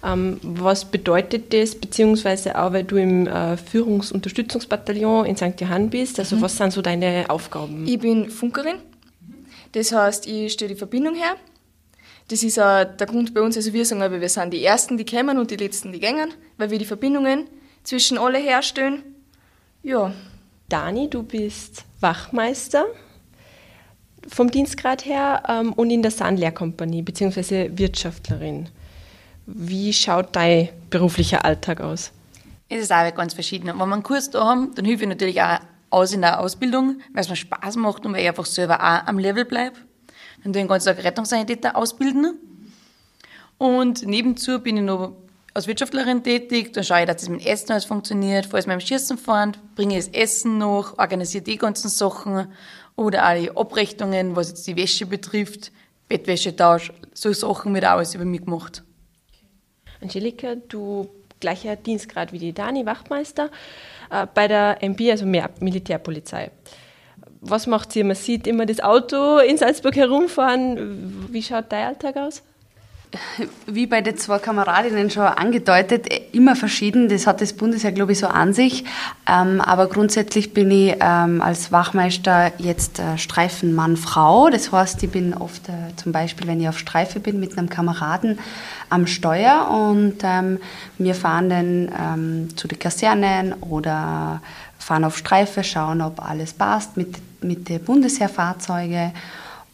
ähm, 0.04 0.40
was 0.42 0.84
bedeutet 0.84 1.52
das, 1.52 1.74
beziehungsweise 1.74 2.58
auch, 2.58 2.72
weil 2.72 2.84
du 2.84 2.96
im 2.96 3.26
äh, 3.26 3.56
Führungsunterstützungsbataillon 3.56 5.26
in 5.26 5.36
St. 5.36 5.60
Johann 5.60 5.90
bist, 5.90 6.18
also 6.18 6.36
mhm. 6.36 6.42
was 6.42 6.56
sind 6.56 6.72
so 6.72 6.80
deine 6.80 7.26
Aufgaben? 7.28 7.86
Ich 7.86 7.98
bin 7.98 8.30
Funkerin. 8.30 8.76
Das 9.72 9.92
heißt, 9.92 10.26
ich 10.26 10.52
stelle 10.52 10.74
die 10.74 10.78
Verbindung 10.78 11.14
her. 11.14 11.36
Das 12.28 12.42
ist 12.42 12.58
auch 12.58 12.84
der 12.84 13.06
Grund 13.06 13.32
bei 13.32 13.40
uns, 13.40 13.56
also 13.56 13.72
wir 13.72 13.86
sagen 13.86 14.02
aber, 14.02 14.20
wir 14.20 14.28
sind 14.28 14.52
die 14.52 14.64
Ersten, 14.64 14.98
die 14.98 15.04
kommen 15.04 15.38
und 15.38 15.50
die 15.50 15.56
Letzten, 15.56 15.92
die 15.92 16.00
gängen, 16.00 16.34
weil 16.58 16.70
wir 16.70 16.78
die 16.78 16.84
Verbindungen 16.84 17.48
zwischen 17.84 18.18
alle 18.18 18.38
herstellen. 18.38 19.02
Ja. 19.82 20.12
Dani, 20.68 21.08
du 21.08 21.22
bist 21.22 21.84
Wachmeister 22.00 22.84
vom 24.28 24.50
Dienstgrad 24.50 25.06
her 25.06 25.42
ähm, 25.48 25.72
und 25.72 25.90
in 25.90 26.02
der 26.02 26.10
Sandlehrkompanie 26.10 27.00
bzw. 27.00 27.70
Wirtschaftlerin. 27.78 28.68
Wie 29.46 29.94
schaut 29.94 30.36
dein 30.36 30.68
beruflicher 30.90 31.46
Alltag 31.46 31.80
aus? 31.80 32.12
Es 32.68 32.82
ist 32.82 32.92
auch 32.92 33.14
ganz 33.14 33.32
verschieden. 33.32 33.66
Wenn 33.68 33.76
wir 33.76 33.84
einen 33.84 34.02
Kurs 34.02 34.28
da 34.28 34.44
haben, 34.44 34.74
dann 34.74 34.84
hilfe 34.84 35.04
ich 35.04 35.08
natürlich 35.08 35.40
auch 35.40 35.58
aus 35.90 36.12
in 36.12 36.20
der 36.20 36.40
Ausbildung, 36.40 37.00
weil 37.12 37.22
es 37.22 37.28
mir 37.28 37.36
Spaß 37.36 37.76
macht 37.76 38.04
und 38.04 38.12
weil 38.12 38.22
ich 38.22 38.28
einfach 38.28 38.46
selber 38.46 38.80
auch 38.80 39.06
am 39.06 39.18
Level 39.18 39.44
bleibe. 39.44 39.76
Dann 40.42 40.52
tue 40.52 40.60
ich 40.60 40.64
den 40.64 40.68
ganzen 40.68 40.94
Tag 40.94 41.04
Rettungssanitäter 41.04 41.76
ausbilden. 41.76 42.38
Und 43.58 44.06
nebenzu 44.06 44.60
bin 44.60 44.76
ich 44.76 44.82
noch 44.84 45.16
als 45.54 45.66
Wirtschaftlerin 45.66 46.22
tätig. 46.22 46.72
Da 46.72 46.82
schaue 46.82 47.00
ich, 47.00 47.06
dass 47.06 47.16
das 47.16 47.28
mit 47.28 47.40
dem 47.40 47.46
Essen 47.46 47.72
alles 47.72 47.84
funktioniert. 47.84 48.46
Falls 48.46 48.66
wir 48.66 48.74
im 48.74 48.80
Schießen 48.80 49.18
fahren, 49.18 49.56
bringe 49.74 49.98
ich 49.98 50.06
das 50.06 50.14
Essen 50.14 50.58
noch, 50.58 50.98
organisiere 50.98 51.42
die 51.42 51.56
ganzen 51.56 51.88
Sachen 51.88 52.52
oder 52.94 53.28
auch 53.28 53.34
die 53.34 53.50
Abrechnungen, 53.50 54.36
was 54.36 54.50
jetzt 54.50 54.66
die 54.66 54.76
Wäsche 54.76 55.06
betrifft, 55.06 55.72
Bettwäschetausch, 56.08 56.92
so 57.12 57.32
Sachen 57.32 57.74
wird 57.74 57.84
auch 57.84 57.90
alles 57.90 58.14
über 58.14 58.24
mich 58.24 58.44
gemacht. 58.44 58.82
Angelika, 60.00 60.54
du 60.54 61.08
gleicher 61.40 61.76
Dienstgrad 61.76 62.32
wie 62.32 62.38
die 62.38 62.52
Dani, 62.52 62.86
Wachtmeister, 62.86 63.50
äh, 64.10 64.26
bei 64.32 64.48
der 64.48 64.82
MB, 64.82 65.10
also 65.10 65.26
mehr 65.26 65.50
Militärpolizei. 65.60 66.50
Was 67.40 67.66
macht 67.66 67.92
sie? 67.92 68.02
Man 68.02 68.16
sieht 68.16 68.46
immer 68.46 68.66
das 68.66 68.80
Auto 68.80 69.38
in 69.38 69.56
Salzburg 69.56 69.94
herumfahren. 69.94 71.28
Wie 71.32 71.42
schaut 71.42 71.66
dein 71.70 71.86
Alltag 71.86 72.16
aus? 72.16 72.42
Wie 73.66 73.86
bei 73.86 74.00
den 74.00 74.16
zwei 74.18 74.38
Kameradinnen 74.38 75.10
schon 75.10 75.22
angedeutet, 75.22 76.08
immer 76.32 76.56
verschieden. 76.56 77.08
Das 77.08 77.26
hat 77.26 77.40
das 77.40 77.52
Bundesheer, 77.54 77.92
glaube 77.92 78.12
ich, 78.12 78.18
so 78.18 78.26
an 78.26 78.52
sich. 78.52 78.84
Ähm, 79.26 79.60
aber 79.60 79.88
grundsätzlich 79.88 80.52
bin 80.52 80.70
ich 80.70 80.96
ähm, 81.00 81.40
als 81.40 81.72
Wachmeister 81.72 82.52
jetzt 82.58 82.98
äh, 82.98 83.16
Streifenmann-Frau. 83.16 84.50
Das 84.50 84.72
heißt, 84.72 85.02
ich 85.02 85.10
bin 85.10 85.34
oft 85.34 85.68
äh, 85.68 85.96
zum 85.96 86.12
Beispiel, 86.12 86.46
wenn 86.46 86.60
ich 86.60 86.68
auf 86.68 86.78
Streife 86.78 87.20
bin, 87.20 87.40
mit 87.40 87.56
einem 87.56 87.70
Kameraden 87.70 88.38
am 88.90 89.06
Steuer 89.06 89.70
und 89.70 90.18
ähm, 90.22 90.58
wir 90.96 91.14
fahren 91.14 91.50
dann 91.50 92.48
zu 92.56 92.66
den 92.68 92.78
Kasernen 92.78 93.52
oder 93.60 94.40
fahren 94.78 95.04
auf 95.04 95.18
Streife, 95.18 95.62
schauen, 95.62 96.00
ob 96.00 96.22
alles 96.22 96.54
passt 96.54 96.96
mit, 96.96 97.16
mit 97.42 97.68
den 97.68 97.82
Bundesheerfahrzeugen. 97.82 99.12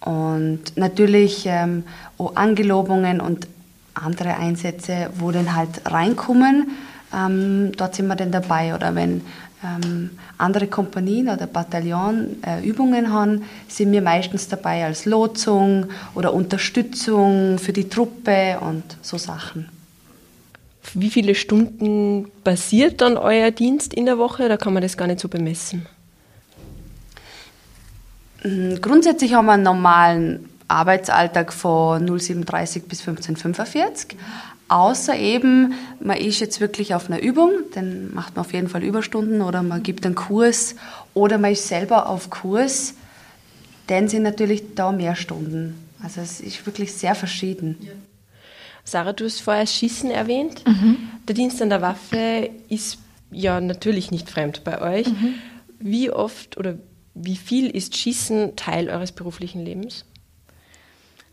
Und 0.04 0.76
natürlich 0.76 1.46
ähm, 1.46 1.84
auch 2.18 2.36
Angelobungen 2.36 3.20
und 3.20 3.48
andere 3.94 4.36
Einsätze, 4.36 5.08
wo 5.16 5.30
dann 5.30 5.56
halt 5.56 5.90
reinkommen, 5.90 6.72
ähm, 7.14 7.72
dort 7.76 7.94
sind 7.94 8.08
wir 8.08 8.16
dann 8.16 8.30
dabei. 8.30 8.74
Oder 8.74 8.94
wenn 8.94 9.22
ähm, 9.64 10.10
andere 10.36 10.66
Kompanien 10.66 11.30
oder 11.30 11.46
Bataillon 11.46 12.36
äh, 12.46 12.62
Übungen 12.62 13.12
haben, 13.12 13.44
sind 13.68 13.92
wir 13.92 14.02
meistens 14.02 14.48
dabei 14.48 14.84
als 14.84 15.06
Lotsung 15.06 15.86
oder 16.14 16.34
Unterstützung 16.34 17.58
für 17.58 17.72
die 17.72 17.88
Truppe 17.88 18.58
und 18.60 18.84
so 19.00 19.16
Sachen. 19.16 19.70
Wie 20.92 21.08
viele 21.08 21.34
Stunden 21.34 22.30
basiert 22.44 23.00
dann 23.00 23.16
euer 23.16 23.50
Dienst 23.50 23.94
in 23.94 24.04
der 24.04 24.18
Woche? 24.18 24.50
Da 24.50 24.58
kann 24.58 24.74
man 24.74 24.82
das 24.82 24.98
gar 24.98 25.06
nicht 25.06 25.20
so 25.20 25.28
bemessen. 25.28 25.86
Mm, 28.44 28.76
grundsätzlich 28.80 29.34
haben 29.34 29.46
wir 29.46 29.52
einen 29.52 29.62
normalen 29.64 30.48
Arbeitsalltag 30.68 31.52
von 31.52 32.08
07.30 32.08 32.82
bis 32.88 33.02
15.45 33.02 34.16
Außer 34.68 35.16
eben, 35.16 35.74
man 36.00 36.16
ist 36.16 36.40
jetzt 36.40 36.60
wirklich 36.60 36.94
auf 36.94 37.10
einer 37.10 37.20
Übung, 37.20 37.50
dann 37.74 38.14
macht 38.14 38.34
man 38.34 38.46
auf 38.46 38.54
jeden 38.54 38.68
Fall 38.68 38.82
Überstunden 38.82 39.42
oder 39.42 39.62
man 39.62 39.82
gibt 39.82 40.06
einen 40.06 40.14
Kurs 40.14 40.74
oder 41.12 41.36
man 41.36 41.52
ist 41.52 41.68
selber 41.68 42.08
auf 42.08 42.30
Kurs, 42.30 42.94
dann 43.88 44.08
sind 44.08 44.22
natürlich 44.22 44.74
da 44.74 44.90
mehr 44.90 45.16
Stunden. 45.16 45.76
Also 46.02 46.22
es 46.22 46.40
ist 46.40 46.64
wirklich 46.64 46.94
sehr 46.94 47.14
verschieden. 47.14 47.76
Ja. 47.82 47.92
Sarah, 48.84 49.12
du 49.12 49.26
hast 49.26 49.40
vorher 49.40 49.66
Schießen 49.66 50.10
erwähnt. 50.10 50.66
Mhm. 50.66 50.96
Der 51.28 51.34
Dienst 51.34 51.60
an 51.60 51.70
der 51.70 51.82
Waffe 51.82 52.50
ist 52.68 52.98
ja 53.30 53.60
natürlich 53.60 54.10
nicht 54.10 54.30
fremd 54.30 54.64
bei 54.64 54.80
euch. 54.80 55.08
Mhm. 55.08 55.34
Wie 55.78 56.10
oft 56.10 56.56
oder 56.56 56.78
wie 57.14 57.36
viel 57.36 57.70
ist 57.70 57.96
Schießen 57.96 58.56
Teil 58.56 58.88
eures 58.90 59.12
beruflichen 59.12 59.64
Lebens? 59.64 60.04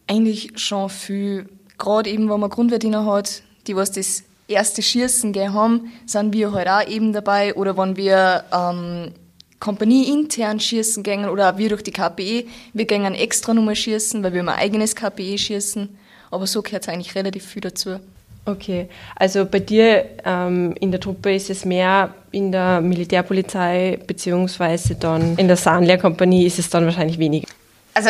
Eigentlich 0.08 0.60
schon 0.60 0.90
viel. 0.90 1.50
Gerade 1.78 2.10
eben, 2.10 2.30
wenn 2.30 2.40
man 2.40 2.50
Grundwehrdiener 2.50 3.06
hat, 3.06 3.42
die 3.68 3.76
was 3.76 3.92
das 3.92 4.24
erste 4.48 4.82
Schießen 4.82 5.34
haben, 5.54 5.92
sind 6.06 6.34
wir 6.34 6.52
halt 6.52 6.68
auch 6.68 6.88
eben 6.88 7.14
dabei. 7.14 7.56
Oder 7.56 7.78
wenn 7.78 7.98
wir 7.98 8.44
ähm, 8.54 9.14
Kompanie 9.60 10.10
intern 10.10 10.60
schießen 10.60 11.04
gehen 11.04 11.28
oder 11.28 11.54
auch 11.54 11.58
wir 11.58 11.70
durch 11.70 11.84
die 11.84 11.92
KPE, 11.92 12.46
wir 12.74 12.86
gehen 12.86 13.14
extra 13.16 13.54
nochmal 13.54 13.76
schießen, 13.76 14.24
weil 14.24 14.34
wir 14.34 14.42
immer 14.42 14.56
eigenes 14.56 14.96
KPE 14.96 15.38
schießen. 15.38 15.90
Aber 16.30 16.48
so 16.48 16.62
gehört 16.62 16.84
es 16.84 16.90
eigentlich 16.90 17.16
relativ 17.16 17.46
viel 17.46 17.62
dazu. 17.62 18.00
Okay, 18.44 18.90
also 19.16 19.46
bei 19.46 19.60
dir 19.60 20.06
ähm, 20.26 20.74
in 20.80 20.90
der 20.90 21.00
Truppe 21.00 21.36
ist 21.36 21.52
es 21.52 21.64
mehr 21.64 22.14
in 22.32 22.52
der 22.52 22.82
Militärpolizei 22.82 24.00
beziehungsweise 24.08 24.96
dann 24.96 25.38
in 25.38 25.48
der 25.48 25.58
Sahnlehrkompanie 25.58 26.48
ist 26.48 26.58
es 26.58 26.70
dann 26.70 26.86
wahrscheinlich 26.86 27.20
weniger. 27.20 27.48
Also 27.94 28.10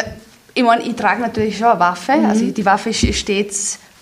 ich 0.54 0.64
meine, 0.64 0.84
ich 0.84 0.96
trage 0.96 1.22
natürlich 1.22 1.58
schon 1.58 1.68
eine 1.68 1.80
Waffe. 1.80 2.14
Mhm. 2.14 2.26
Also 2.26 2.46
die 2.46 2.66
Waffe 2.66 2.94
steht 2.94 3.54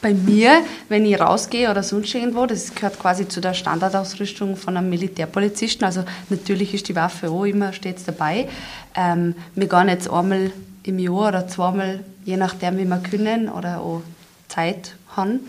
bei 0.02 0.14
mir, 0.14 0.62
wenn 0.88 1.04
ich 1.06 1.20
rausgehe 1.20 1.70
oder 1.70 1.82
sonst 1.82 2.14
irgendwo. 2.14 2.46
Das 2.46 2.76
gehört 2.76 3.00
quasi 3.00 3.28
zu 3.28 3.42
der 3.42 3.56
Standardausrüstung 3.56 4.56
von 4.56 4.78
einem 4.78 4.90
Militärpolizisten. 4.90 5.84
Also 5.84 6.04
natürlich 6.30 6.76
ist 6.76 6.88
die 6.90 6.96
Waffe 6.96 7.32
auch 7.32 7.46
immer 7.46 7.74
stets 7.74 8.06
dabei. 8.06 8.48
Ähm, 8.96 9.34
wir 9.56 9.68
gehen 9.68 9.90
jetzt 9.90 10.10
einmal 10.10 10.52
im 10.84 11.00
Jahr 11.00 11.30
oder 11.30 11.48
zweimal, 11.48 12.02
je 12.24 12.38
nachdem, 12.38 12.78
wie 12.78 12.86
wir 12.86 12.98
können 13.00 13.50
oder 13.50 13.80
auch 13.80 14.02
Zeit 14.48 14.96
haben 15.16 15.42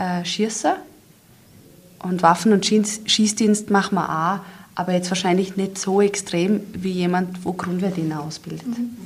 äh, 0.00 0.24
schießen. 0.24 0.72
Und 2.02 2.22
Waffen- 2.22 2.52
und 2.52 2.64
Schießdienst 2.64 3.70
machen 3.70 3.96
wir 3.96 4.08
auch, 4.08 4.40
aber 4.74 4.94
jetzt 4.94 5.10
wahrscheinlich 5.10 5.56
nicht 5.56 5.76
so 5.76 6.00
extrem 6.00 6.62
wie 6.72 6.92
jemand, 6.92 7.44
wo 7.44 7.52
Grundwehrdiener 7.52 8.22
ausbildet. 8.22 8.66
Mhm. 8.66 8.96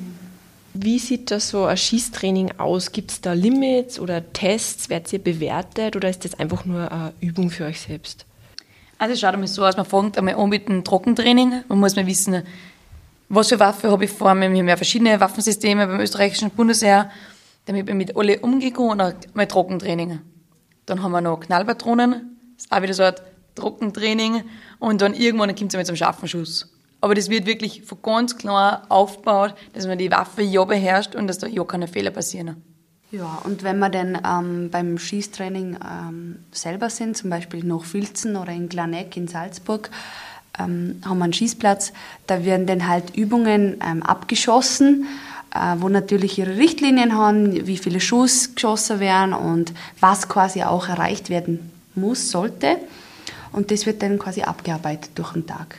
Wie 0.75 0.99
sieht 0.99 1.31
das 1.31 1.51
so 1.51 1.65
ein 1.65 1.77
Schießtraining 1.77 2.59
aus? 2.59 2.93
Gibt 2.93 3.11
es 3.11 3.21
da 3.21 3.33
Limits 3.33 3.99
oder 3.99 4.33
Tests? 4.33 4.89
Werdet 4.89 5.13
ihr 5.13 5.19
bewertet 5.21 5.97
oder 5.97 6.09
ist 6.09 6.25
das 6.25 6.35
einfach 6.35 6.65
nur 6.65 6.91
eine 6.91 7.13
Übung 7.21 7.51
für 7.51 7.65
euch 7.65 7.81
selbst? 7.81 8.27
Also 8.99 9.15
es 9.15 9.21
schaut 9.21 9.35
einmal 9.35 9.49
so 9.49 9.65
aus, 9.65 9.77
man 9.77 9.87
fängt 9.87 10.19
einmal 10.19 10.35
an 10.35 10.49
mit 10.49 10.69
einem 10.69 10.85
Trockentraining. 10.85 11.63
Man 11.69 11.79
muss 11.79 11.97
mal 11.97 12.07
wissen, 12.07 12.43
was 13.29 13.49
für 13.49 13.59
Waffe 13.59 13.91
habe 13.91 14.05
ich 14.05 14.11
vor 14.11 14.35
mir. 14.35 14.51
Wir 14.51 14.59
haben 14.59 14.69
ja 14.69 14.77
verschiedene 14.77 15.19
Waffensysteme 15.19 15.87
beim 15.87 16.01
österreichischen 16.01 16.51
Bundesheer, 16.51 17.11
damit 17.67 17.87
wir 17.87 17.95
mit 17.95 18.17
alle 18.17 18.39
umgehen 18.41 18.77
und 18.77 19.01
auch 19.01 19.13
mal 19.33 19.47
Trockentraining. 19.47 20.21
Dann 20.87 21.03
haben 21.03 21.13
wir 21.13 21.21
noch 21.21 21.41
Knallpatronen, 21.41 22.39
ist 22.57 22.71
auch 22.71 22.83
wieder 22.83 22.95
so 22.95 23.03
ein 23.03 23.15
Trockentraining. 23.55 24.45
Und 24.79 25.01
dann 25.01 25.15
irgendwann 25.15 25.55
kommt 25.55 25.73
es 25.73 25.77
mit 25.77 25.87
zum 25.87 25.97
scharfen 25.97 26.29
Schuss. 26.29 26.71
Aber 27.01 27.15
das 27.15 27.29
wird 27.29 27.47
wirklich 27.47 27.83
von 27.83 27.99
ganz 28.03 28.37
klar 28.37 28.87
aufgebaut, 28.89 29.55
dass 29.75 29.87
man 29.87 29.99
die 29.99 30.11
Waffe 30.11 30.43
ja 30.43 30.65
beherrscht 30.65 31.15
und 31.15 31.27
dass 31.27 31.39
da 31.39 31.47
ja 31.47 31.63
keine 31.65 31.87
Fehler 31.87 32.11
passieren. 32.11 32.63
Ja, 33.11 33.43
und 33.45 33.63
wenn 33.63 33.79
wir 33.79 33.91
dann 33.91 34.19
ähm, 34.27 34.71
beim 34.71 34.99
Schießtraining 34.99 35.79
ähm, 35.85 36.39
selber 36.51 36.91
sind, 36.91 37.17
zum 37.17 37.31
Beispiel 37.31 37.63
nach 37.63 37.85
Filzen 37.85 38.37
oder 38.37 38.53
in 38.53 38.69
Glaneck 38.69 39.17
in 39.17 39.29
Salzburg, 39.29 39.91
ähm, 40.59 41.01
haben 41.05 41.19
wir 41.19 41.25
einen 41.25 41.33
Schießplatz, 41.33 41.93
da 42.27 42.45
werden 42.45 42.67
dann 42.67 42.89
halt 42.89 43.15
Übungen 43.17 43.77
ähm, 43.87 44.03
abgeschossen 44.03 45.07
wo 45.79 45.89
natürlich 45.89 46.39
ihre 46.39 46.57
Richtlinien 46.57 47.17
haben, 47.17 47.67
wie 47.67 47.79
viele 47.79 48.01
Schuss 48.01 48.55
geschossen 48.55 49.01
werden 49.01 49.33
und 49.33 49.73
was 50.01 50.29
quasi 50.29 50.63
auch 50.63 50.89
erreicht 50.89 51.31
werden 51.31 51.71
muss, 51.95 52.31
sollte. 52.31 52.79
Und 53.53 53.71
das 53.71 53.87
wird 53.87 54.03
dann 54.03 54.19
quasi 54.19 54.43
abgearbeitet 54.43 55.13
durch 55.15 55.33
den 55.33 55.47
Tag. 55.47 55.77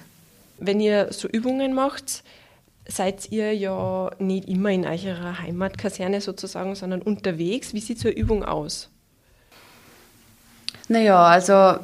Wenn 0.57 0.79
ihr 0.79 1.11
so 1.11 1.27
Übungen 1.27 1.73
macht, 1.73 2.23
seid 2.87 3.31
ihr 3.31 3.53
ja 3.53 4.11
nicht 4.19 4.47
immer 4.47 4.69
in 4.69 4.85
eurer 4.85 5.39
Heimatkaserne 5.41 6.21
sozusagen, 6.21 6.75
sondern 6.75 7.01
unterwegs. 7.01 7.73
Wie 7.73 7.81
sieht 7.81 7.99
so 7.99 8.07
eine 8.07 8.17
Übung 8.17 8.43
aus? 8.45 8.89
Naja, 10.87 11.21
also 11.21 11.79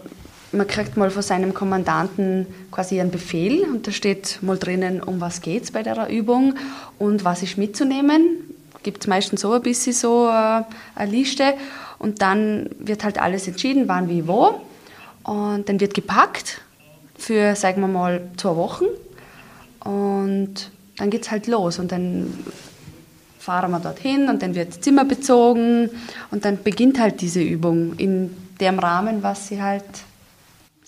man 0.51 0.67
kriegt 0.67 0.98
mal 0.98 1.10
von 1.10 1.22
seinem 1.22 1.53
Kommandanten 1.53 2.46
quasi 2.72 3.00
einen 3.00 3.12
Befehl 3.12 3.63
und 3.63 3.88
da 3.88 3.91
steht 3.91 4.39
mal 4.41 4.58
drinnen, 4.58 5.01
um 5.01 5.22
was 5.22 5.41
geht 5.41 5.63
es 5.63 5.72
bei 5.72 5.84
der 5.84 6.10
Übung 6.10 6.55
und 7.00 7.24
was 7.24 7.43
ist 7.43 7.58
mitzunehmen. 7.58 8.43
Gibt 8.84 9.03
es 9.03 9.08
meistens 9.08 9.41
so 9.41 9.53
ein 9.53 9.62
bisschen 9.62 9.93
so 9.93 10.27
äh, 10.27 10.63
eine 10.96 11.12
Liste 11.12 11.53
und 12.00 12.22
dann 12.22 12.70
wird 12.79 13.03
halt 13.03 13.22
alles 13.22 13.48
entschieden, 13.48 13.88
wann, 13.88 14.10
wie, 14.10 14.27
wo 14.27 14.62
und 15.24 15.70
dann 15.70 15.79
wird 15.79 15.93
gepackt 15.93 16.62
für, 17.17 17.55
sagen 17.55 17.81
wir 17.81 17.88
mal, 17.88 18.22
zwei 18.38 18.55
Wochen 18.55 18.86
und 19.84 20.72
dann 20.98 21.10
geht 21.10 21.24
es 21.24 21.31
halt 21.31 21.48
los 21.48 21.79
und 21.79 21.91
dann 21.91 22.34
fahren 23.39 23.72
wir 23.72 23.79
dorthin 23.79 24.29
und 24.29 24.41
dann 24.41 24.53
wird 24.55 24.84
Zimmer 24.84 25.05
bezogen 25.05 25.89
und 26.29 26.46
dann 26.46 26.62
beginnt 26.62 27.00
halt 27.00 27.22
diese 27.22 27.41
Übung 27.41 27.93
in 27.98 28.36
dem 28.60 28.79
Rahmen, 28.79 29.24
was 29.24 29.48
sie 29.48 29.62
halt 29.62 29.84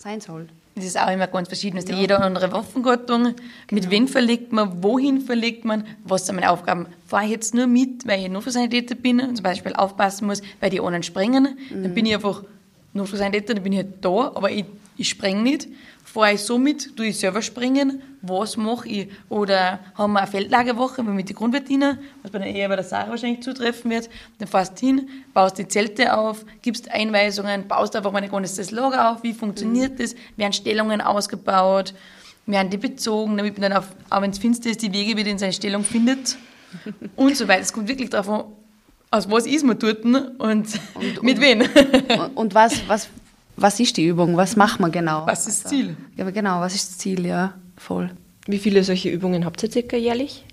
sein 0.03 0.22
soll. 0.22 0.48
Das 0.75 0.86
ist 0.86 1.00
auch 1.00 1.12
immer 1.12 1.27
ganz 1.27 1.48
verschieden. 1.48 1.79
Ja. 1.88 1.95
jeder 1.95 2.22
andere 2.22 2.51
Waffengattung. 2.51 3.24
Genau. 3.24 3.36
Mit 3.72 3.89
wem 3.89 4.07
verlegt 4.07 4.51
man, 4.51 4.83
wohin 4.83 5.22
verlegt 5.22 5.65
man, 5.65 5.86
was 6.03 6.25
sind 6.25 6.36
meine 6.36 6.50
Aufgaben. 6.50 6.88
Fahre 7.07 7.25
ich 7.25 7.31
jetzt 7.31 7.53
nur 7.53 7.67
mit, 7.67 8.07
weil 8.07 8.22
ich 8.22 8.29
Notfallsanitäter 8.29 8.95
bin 8.95 9.19
und 9.19 9.36
zum 9.36 9.43
Beispiel 9.43 9.74
aufpassen 9.74 10.25
muss, 10.25 10.41
weil 10.60 10.72
die 10.72 10.79
anderen 10.79 11.03
sprengen, 11.03 11.57
mhm. 11.69 11.83
dann 11.83 11.93
bin 11.93 12.05
ich 12.05 12.15
einfach 12.15 12.43
Notfallsanitäter, 12.94 13.56
dann 13.56 13.64
bin 13.64 13.74
ich 13.74 13.80
halt 13.80 14.06
da, 14.06 14.32
aber 14.36 14.52
ich, 14.52 14.66
ich 14.98 15.10
spreng 15.10 15.44
nicht 15.44 15.68
fahre 16.14 16.34
ich 16.34 16.42
so 16.42 16.60
mit, 16.60 16.96
tue 16.96 17.08
ich 17.08 17.18
selber 17.18 17.42
springen, 17.42 18.04
was 18.22 18.56
mache 18.56 18.88
ich? 18.88 19.08
Oder 19.30 19.80
haben 19.96 20.14
wir 20.14 20.20
eine 20.20 20.28
Feldlagerwoche 20.30 21.02
mit 21.02 21.28
den 21.28 21.36
Grundwehrdienern, 21.36 21.98
was 22.22 22.32
bei 22.32 22.38
der 22.38 22.54
eher 22.54 22.70
bei 22.70 22.76
der 22.76 22.86
Sarah 22.86 23.10
wahrscheinlich 23.10 23.42
zutreffen 23.42 23.90
wird. 23.90 24.12
Dann 24.38 24.48
fährst 24.48 24.80
du 24.80 24.86
hin, 24.86 25.10
baust 25.34 25.58
die 25.58 25.68
Zelte 25.68 26.16
auf, 26.16 26.46
gibst 26.62 26.92
Einweisungen, 26.92 27.68
baust 27.68 27.96
einfach 27.96 28.12
mal 28.12 28.22
ein 28.22 28.30
ganzes 28.30 28.70
Lager 28.70 29.12
auf, 29.12 29.24
wie 29.24 29.34
funktioniert 29.34 29.94
mhm. 29.94 29.98
das, 29.98 30.16
werden 30.38 30.54
Stellungen 30.54 31.02
ausgebaut, 31.02 31.96
werden 32.46 32.70
die 32.70 32.78
bezogen, 32.78 33.36
damit 33.36 33.58
man 33.58 33.72
dann, 33.72 33.80
auf, 33.80 33.88
auch 34.12 34.22
wenn 34.22 34.30
es 34.30 34.38
finster 34.38 34.70
ist, 34.70 34.84
die 34.84 34.94
Wege 34.94 35.18
wieder 35.18 35.32
in 35.32 35.40
seine 35.40 35.54
Stellung 35.54 35.84
findet 35.84 36.38
und 37.16 37.36
so 37.36 37.48
weiter. 37.48 37.62
Es 37.62 37.74
kommt 37.74 37.88
wirklich 37.88 38.12
darauf 38.12 38.30
an, 38.30 38.52
aus 39.13 39.29
was 39.29 39.46
ist 39.46 39.63
man 39.63 39.77
dort 39.77 40.03
und, 40.03 40.15
und 40.39 40.67
mit 41.22 41.38
und, 41.38 41.41
wem. 41.41 41.62
Und, 41.62 42.38
und 42.38 42.55
was, 42.55 42.88
was, 42.88 43.10
was 43.55 43.79
ist 43.79 43.98
die 43.98 44.08
Übung, 44.08 44.36
was 44.36 44.55
machen 44.55 44.84
wir 44.84 44.89
genau. 44.89 45.25
Was 45.27 45.48
ist 45.48 45.65
das 45.65 45.70
Ziel? 45.70 45.96
Ja, 46.17 46.29
genau, 46.32 46.60
was 46.60 46.74
ist 46.74 46.89
das 46.89 46.98
Ziel, 46.98 47.25
ja, 47.25 47.53
voll. 47.77 48.10
Wie 48.48 48.58
viele 48.58 48.84
solche 48.84 49.10
Übungen 49.10 49.46
habt 49.46 49.62
ihr 49.63 49.72
circa 49.72 49.96
jährlich? 49.96 50.43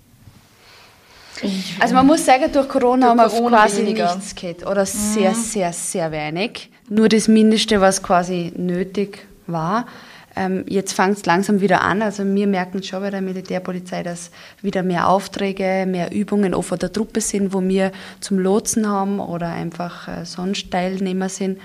Also 1.79 1.95
man 1.95 2.05
muss 2.05 2.23
sagen, 2.23 2.51
durch 2.53 2.69
Corona 2.69 3.07
haben 3.07 3.17
wir 3.17 3.27
Corona 3.27 3.57
quasi 3.63 3.81
weniger. 3.81 4.15
nichts 4.15 4.35
gehabt. 4.35 4.65
Oder 4.65 4.85
sehr, 4.85 5.33
sehr, 5.33 5.73
sehr 5.73 6.11
wenig. 6.11 6.69
Nur 6.87 7.09
das 7.09 7.27
Mindeste, 7.27 7.81
was 7.81 8.03
quasi 8.03 8.53
nötig 8.55 9.25
war. 9.47 9.87
Ähm, 10.35 10.63
jetzt 10.67 10.93
fängt 10.93 11.17
es 11.17 11.25
langsam 11.25 11.59
wieder 11.59 11.81
an. 11.81 12.01
Also 12.01 12.23
wir 12.23 12.47
merken 12.47 12.81
schon 12.83 13.01
bei 13.01 13.09
der 13.09 13.21
Militärpolizei, 13.21 14.03
dass 14.03 14.31
wieder 14.61 14.83
mehr 14.83 15.09
Aufträge, 15.09 15.85
mehr 15.87 16.13
Übungen 16.13 16.53
auch 16.53 16.63
von 16.63 16.79
der 16.79 16.93
Truppe 16.93 17.21
sind, 17.21 17.53
wo 17.53 17.61
wir 17.61 17.91
zum 18.21 18.39
Lotsen 18.39 18.87
haben 18.87 19.19
oder 19.19 19.49
einfach 19.49 20.07
äh, 20.07 20.25
sonst 20.25 20.71
Teilnehmer 20.71 21.29
sind. 21.29 21.59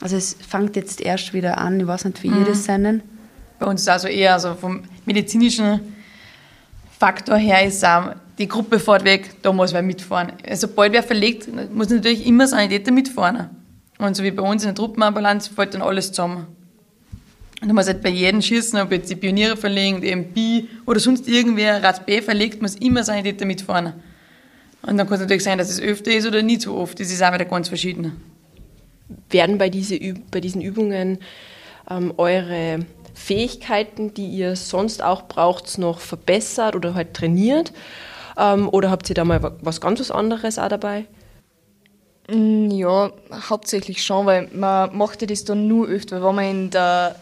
Also 0.00 0.16
es 0.16 0.36
fängt 0.46 0.76
jetzt 0.76 1.00
erst 1.00 1.32
wieder 1.34 1.58
an. 1.58 1.80
Ich 1.80 1.86
weiß 1.86 2.04
nicht, 2.04 2.22
wie 2.22 2.28
ihr 2.28 2.44
das 2.44 2.66
nennen. 2.68 3.02
Bei 3.58 3.66
uns 3.66 3.82
ist 3.82 3.88
also 3.88 4.08
eher 4.08 4.38
so 4.38 4.54
vom 4.54 4.82
medizinischen 5.06 5.80
Faktor 6.98 7.36
her 7.36 7.66
ist 7.66 7.84
auch, 7.84 8.14
die 8.38 8.48
Gruppe 8.48 8.78
fährt 8.78 9.04
weg, 9.04 9.42
da 9.42 9.52
muss 9.52 9.72
wer 9.72 9.82
mitfahren. 9.82 10.32
Also 10.46 10.66
sobald 10.66 10.92
wer 10.92 11.02
verlegt, 11.02 11.48
muss 11.72 11.88
natürlich 11.88 12.26
immer 12.26 12.46
Sanitäter 12.46 12.92
mitfahren. 12.92 13.50
Und 13.98 14.16
so 14.16 14.22
wie 14.22 14.30
bei 14.30 14.42
uns 14.42 14.62
in 14.62 14.68
der 14.68 14.74
Truppenambulanz 14.74 15.48
fällt 15.48 15.74
dann 15.74 15.82
alles 15.82 16.08
zusammen. 16.08 16.46
Und 17.64 17.68
da 17.68 17.72
muss 17.74 17.86
halt 17.86 18.02
bei 18.02 18.10
jedem 18.10 18.42
Schießen, 18.42 18.78
ob 18.78 18.92
jetzt 18.92 19.08
die 19.08 19.16
Pioniere 19.16 19.56
verlegen, 19.56 20.02
die 20.02 20.10
MB 20.10 20.68
oder 20.84 21.00
sonst 21.00 21.26
irgendwer 21.26 21.82
Rad 21.82 22.04
B 22.04 22.20
verlegt, 22.20 22.60
muss 22.60 22.74
immer 22.74 23.02
Sanitäter 23.02 23.46
mitfahren. 23.46 23.94
Und 24.82 24.98
dann 24.98 25.06
kann 25.06 25.14
es 25.14 25.20
natürlich 25.20 25.44
sein, 25.44 25.56
dass 25.56 25.70
es 25.70 25.80
öfter 25.80 26.10
ist 26.10 26.26
oder 26.26 26.42
nicht 26.42 26.60
so 26.60 26.74
oft. 26.76 27.00
Das 27.00 27.10
ist 27.10 27.22
auch 27.22 27.32
wieder 27.32 27.46
ganz 27.46 27.68
verschieden. 27.68 28.20
Werden 29.30 29.56
bei, 29.56 29.70
diese, 29.70 29.94
Üb- 29.94 30.20
bei 30.30 30.40
diesen 30.42 30.60
Übungen 30.60 31.20
ähm, 31.88 32.12
eure 32.18 32.80
Fähigkeiten, 33.14 34.12
die 34.12 34.26
ihr 34.26 34.56
sonst 34.56 35.02
auch 35.02 35.22
braucht, 35.26 35.78
noch 35.78 36.00
verbessert 36.00 36.76
oder 36.76 36.92
halt 36.92 37.14
trainiert? 37.14 37.72
Ähm, 38.36 38.68
oder 38.68 38.90
habt 38.90 39.08
ihr 39.08 39.14
da 39.14 39.24
mal 39.24 39.42
wa- 39.42 39.52
was 39.62 39.80
ganz 39.80 40.00
was 40.00 40.10
anderes 40.10 40.58
auch 40.58 40.68
dabei? 40.68 41.06
Mm, 42.30 42.70
Ja, 42.72 43.10
hauptsächlich 43.48 44.04
schon, 44.04 44.26
weil 44.26 44.48
man 44.52 44.94
macht 44.94 45.22
ja 45.22 45.26
das 45.26 45.44
dann 45.44 45.66
nur 45.66 45.88
öfter, 45.88 46.22
wenn 46.22 46.34
man 46.34 46.44
in 46.44 46.70
der, 46.70 47.16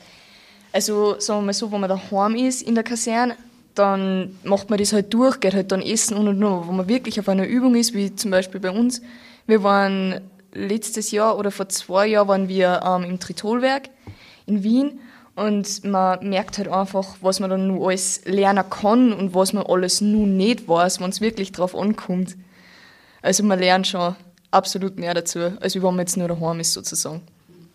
also 0.72 1.18
sagen 1.18 1.40
wir 1.40 1.46
mal 1.46 1.52
so, 1.52 1.70
wenn 1.70 1.80
man 1.80 1.90
daheim 1.90 2.34
ist 2.34 2.62
in 2.62 2.74
der 2.74 2.84
Kaserne, 2.84 3.36
dann 3.74 4.38
macht 4.44 4.70
man 4.70 4.78
das 4.78 4.92
halt 4.92 5.12
durch, 5.14 5.40
geht 5.40 5.54
halt 5.54 5.72
dann 5.72 5.82
essen 5.82 6.16
und 6.16 6.28
und 6.28 6.42
und. 6.42 6.68
Wenn 6.68 6.76
man 6.76 6.88
wirklich 6.88 7.18
auf 7.20 7.28
einer 7.28 7.46
Übung 7.46 7.74
ist, 7.74 7.94
wie 7.94 8.14
zum 8.14 8.30
Beispiel 8.30 8.60
bei 8.60 8.70
uns, 8.70 9.02
wir 9.46 9.62
waren 9.62 10.20
letztes 10.52 11.10
Jahr 11.10 11.38
oder 11.38 11.50
vor 11.50 11.68
zwei 11.68 12.06
Jahren 12.06 12.28
waren 12.28 12.48
wir 12.48 12.80
ähm, 12.84 13.04
im 13.04 13.20
Tritolwerk 13.20 13.88
in 14.46 14.62
Wien 14.62 15.00
und 15.34 15.84
man 15.84 16.28
merkt 16.28 16.58
halt 16.58 16.68
einfach, 16.68 17.16
was 17.22 17.40
man 17.40 17.48
dann 17.48 17.68
nur 17.68 17.88
alles 17.88 18.22
lernen 18.26 18.68
kann 18.68 19.12
und 19.12 19.34
was 19.34 19.54
man 19.54 19.64
alles 19.66 20.00
nur 20.00 20.26
nicht 20.26 20.68
weiß, 20.68 21.00
wenn 21.00 21.10
es 21.10 21.20
wirklich 21.20 21.52
drauf 21.52 21.74
ankommt. 21.74 22.36
Also 23.22 23.42
man 23.42 23.58
lernt 23.58 23.86
schon 23.86 24.14
absolut 24.50 24.98
mehr 24.98 25.14
dazu, 25.14 25.38
als 25.60 25.74
wenn 25.74 25.82
man 25.82 26.00
jetzt 26.00 26.16
nur 26.16 26.28
daheim 26.28 26.60
ist 26.60 26.74
sozusagen. 26.74 27.22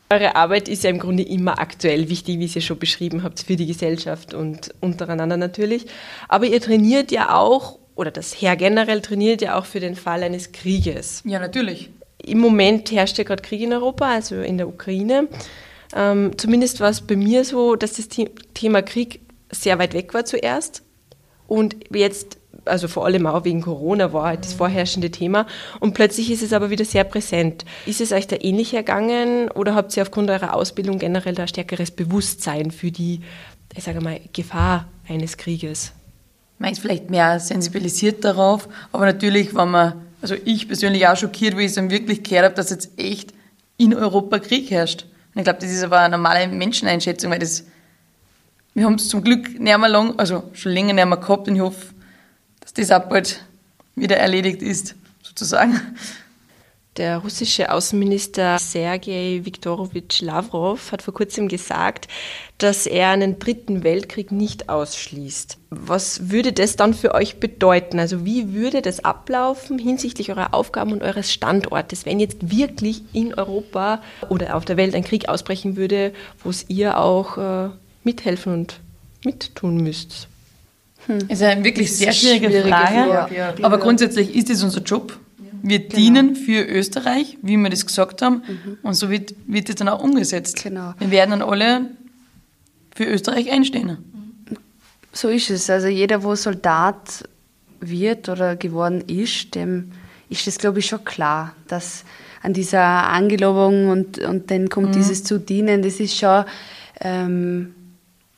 Eure 0.10 0.36
Arbeit 0.38 0.70
ist 0.70 0.84
ja 0.84 0.90
im 0.90 1.00
Grunde 1.00 1.24
immer 1.24 1.60
aktuell 1.60 2.08
wichtig, 2.08 2.38
wie 2.38 2.44
ihr 2.44 2.48
es 2.48 2.56
ja 2.56 2.62
schon 2.62 2.80
beschrieben 2.80 3.24
habt, 3.24 3.42
für 3.42 3.58
die 3.58 3.66
Gesellschaft 3.66 4.34
und 4.34 4.74
untereinander 4.80 5.36
natürlich. 5.36 5.86
Aber 6.30 6.46
ihr 6.46 6.62
trainiert 6.62 7.12
ja 7.12 7.36
auch, 7.36 7.78
oder 7.96 8.12
das 8.12 8.34
Heer 8.34 8.56
generell 8.56 9.02
trainiert 9.02 9.42
ja 9.42 9.58
auch 9.58 9.66
für 9.66 9.82
den 9.82 9.96
Fall 9.96 10.24
eines 10.24 10.54
Krieges. 10.54 11.24
Ja, 11.26 11.40
natürlich. 11.40 11.90
Im 12.24 12.40
Moment 12.40 12.92
herrscht 12.92 13.18
ja 13.18 13.26
gerade 13.26 13.44
Krieg 13.44 13.62
in 13.62 13.74
Europa, 13.74 14.10
also 14.10 14.36
in 14.36 14.58
der 14.58 14.70
Ukraine. 14.70 15.28
Ähm, 15.94 16.38
zumindest 16.38 16.80
war 16.80 16.90
es 16.90 17.02
bei 17.02 17.16
mir 17.16 17.44
so, 17.44 17.76
dass 17.76 17.94
das 17.94 18.08
The 18.12 18.30
Thema 18.54 18.82
Krieg 18.82 19.22
sehr 19.52 19.78
weit 19.78 19.94
weg 19.94 20.14
war 20.14 20.26
zuerst. 20.26 20.84
Und 21.48 21.76
jetzt, 21.94 22.38
also 22.68 22.88
vor 22.88 23.06
allem 23.06 23.26
auch 23.28 23.44
wegen 23.44 23.62
Corona, 23.62 24.14
war 24.14 24.26
halt 24.28 24.46
das 24.46 24.54
vorherrschende 24.54 25.10
Thema. 25.10 25.48
Und 25.80 25.94
plötzlich 25.94 26.32
ist 26.32 26.44
es 26.44 26.54
aber 26.54 26.70
wieder 26.70 26.86
sehr 26.86 27.04
präsent. 27.04 27.66
Ist 27.86 28.02
es 28.02 28.12
euch 28.12 28.28
da 28.28 28.36
ähnlich 28.40 28.74
ergangen 28.74 29.50
oder 29.52 29.76
habt 29.76 29.96
ihr 29.96 30.04
aufgrund 30.04 30.30
eurer 30.30 30.54
Ausbildung 30.54 31.00
generell 31.00 31.36
da 31.36 31.48
stärkeres 31.48 31.92
Bewusstsein 31.92 32.72
für 32.72 32.92
die, 32.92 33.22
ich 33.76 33.84
sage 33.84 34.02
mal, 34.02 34.20
Gefahr 34.34 34.88
eines 35.08 35.38
Krieges? 35.38 35.94
Man 36.60 36.72
ist 36.72 36.80
vielleicht 36.80 37.10
mehr 37.10 37.40
sensibilisiert 37.40 38.26
darauf, 38.26 38.68
aber 38.92 39.06
natürlich 39.06 39.54
war 39.54 39.68
man, 39.68 39.94
also 40.22 40.36
ich 40.44 40.68
persönlich 40.68 41.08
auch 41.08 41.16
schockiert, 41.16 41.56
wo 41.56 41.60
ich 41.60 41.68
es 41.68 41.76
dann 41.76 41.92
wirklich 41.92 42.24
gehört 42.24 42.46
habe, 42.46 42.56
dass 42.56 42.72
jetzt 42.72 42.92
echt 42.98 43.34
in 43.78 43.94
Europa 43.94 44.40
Krieg 44.40 44.72
herrscht. 44.72 45.06
Und 45.34 45.42
ich 45.42 45.44
glaube, 45.44 45.60
das 45.60 45.72
ist 45.72 45.84
aber 45.84 46.00
eine 46.00 46.18
normale 46.18 46.48
Menscheneinschätzung, 46.48 47.30
weil 47.30 47.40
das, 47.40 47.66
wir 48.74 48.86
haben 48.86 48.96
es 48.96 49.08
zum 49.08 49.24
Glück 49.24 49.60
nicht 49.60 49.78
mehr 49.78 49.90
lang, 49.90 50.18
also 50.18 50.46
schon 50.54 50.72
länger 50.72 50.94
nicht 50.94 51.06
mehr 51.06 51.18
gehabt 51.18 51.48
und 51.48 51.56
ich 51.56 51.62
hoffe, 51.62 51.94
das 52.78 52.92
auch 52.92 53.08
bald 53.08 53.44
wieder 53.96 54.18
erledigt 54.18 54.62
ist, 54.62 54.96
sozusagen. 55.24 55.82
Der 56.98 57.20
russische 57.20 57.72
Außenminister 57.72 58.58
Sergei 58.58 59.42
Viktorowitsch 59.44 60.22
Lavrov 60.22 60.92
hat 60.92 61.04
vor 61.04 61.14
kurzem 61.14 61.48
gesagt, 61.48 62.08
dass 62.58 62.88
er 62.88 63.10
einen 63.10 63.38
dritten 63.38 63.84
Weltkrieg 63.84 64.32
nicht 64.32 64.68
ausschließt. 64.68 65.60
Was 65.70 66.32
würde 66.32 66.54
das 66.54 66.76
dann 66.76 66.96
für 66.96 67.14
euch 67.14 67.40
bedeuten? 67.40 68.00
Also 68.00 68.26
wie 68.26 68.54
würde 68.54 68.82
das 68.82 69.06
ablaufen 69.06 69.78
hinsichtlich 69.78 70.32
eurer 70.32 70.56
Aufgaben 70.56 70.92
und 70.92 71.04
eures 71.04 71.32
Standortes, 71.32 72.08
wenn 72.08 72.20
jetzt 72.20 72.50
wirklich 72.50 73.04
in 73.14 73.36
Europa 73.36 74.02
oder 74.30 74.56
auf 74.56 74.66
der 74.66 74.78
Welt 74.78 74.96
ein 74.96 75.04
Krieg 75.04 75.30
ausbrechen 75.30 75.76
würde, 75.76 76.14
wo 76.44 76.50
es 76.50 76.66
ihr 76.68 76.98
auch 76.98 77.38
äh, 77.38 77.70
mithelfen 78.04 78.54
und 78.54 78.80
mittun 79.24 79.84
müsst? 79.84 80.28
Das 81.08 81.24
ist 81.40 81.42
eine 81.42 81.64
wirklich 81.64 81.96
sehr 81.96 82.08
eine 82.08 82.16
schwierige, 82.16 82.48
schwierige 82.48 82.70
Frage. 82.70 83.10
Frage, 83.10 83.36
ja. 83.36 83.54
Aber 83.62 83.78
grundsätzlich 83.78 84.36
ist 84.36 84.50
es 84.50 84.64
unser 84.64 84.82
Job. 84.82 85.18
Wir 85.64 85.80
dienen 85.88 86.36
für 86.36 86.64
Österreich, 86.64 87.38
wie 87.42 87.58
wir 87.58 87.70
das 87.70 87.86
gesagt 87.86 88.22
haben, 88.22 88.44
und 88.84 88.94
so 88.94 89.10
wird, 89.10 89.34
wird 89.48 89.70
das 89.70 89.76
dann 89.76 89.90
auch 89.90 90.04
umgesetzt. 90.04 90.64
Genau. 90.64 90.94
Wir 91.00 91.12
werden 91.12 91.32
dann 91.32 91.42
alle 91.42 91.90
für 92.96 93.06
Österreich 93.06 93.52
einstehen. 93.52 93.98
So 95.12 95.30
ist 95.30 95.50
es. 95.50 95.70
Also 95.70 95.88
jeder, 95.88 96.24
wo 96.24 96.36
Soldat 96.36 97.24
wird 97.80 98.30
oder 98.30 98.56
geworden 98.56 99.04
ist, 99.08 99.56
dem 99.56 99.92
ist 100.30 100.46
das, 100.46 100.58
glaube 100.58 100.80
ich, 100.80 100.88
schon 100.88 101.04
klar, 101.04 101.56
dass 101.68 102.04
an 102.44 102.54
dieser 102.54 102.82
Angelobung 102.82 103.90
und, 103.90 104.20
und 104.20 104.52
dann 104.52 104.70
kommt 104.70 104.96
dieses 104.96 105.24
zu 105.24 105.40
dienen, 105.40 105.82
das 105.82 106.00
ist 106.00 106.18
schon, 106.18 106.46
ähm, 107.02 107.74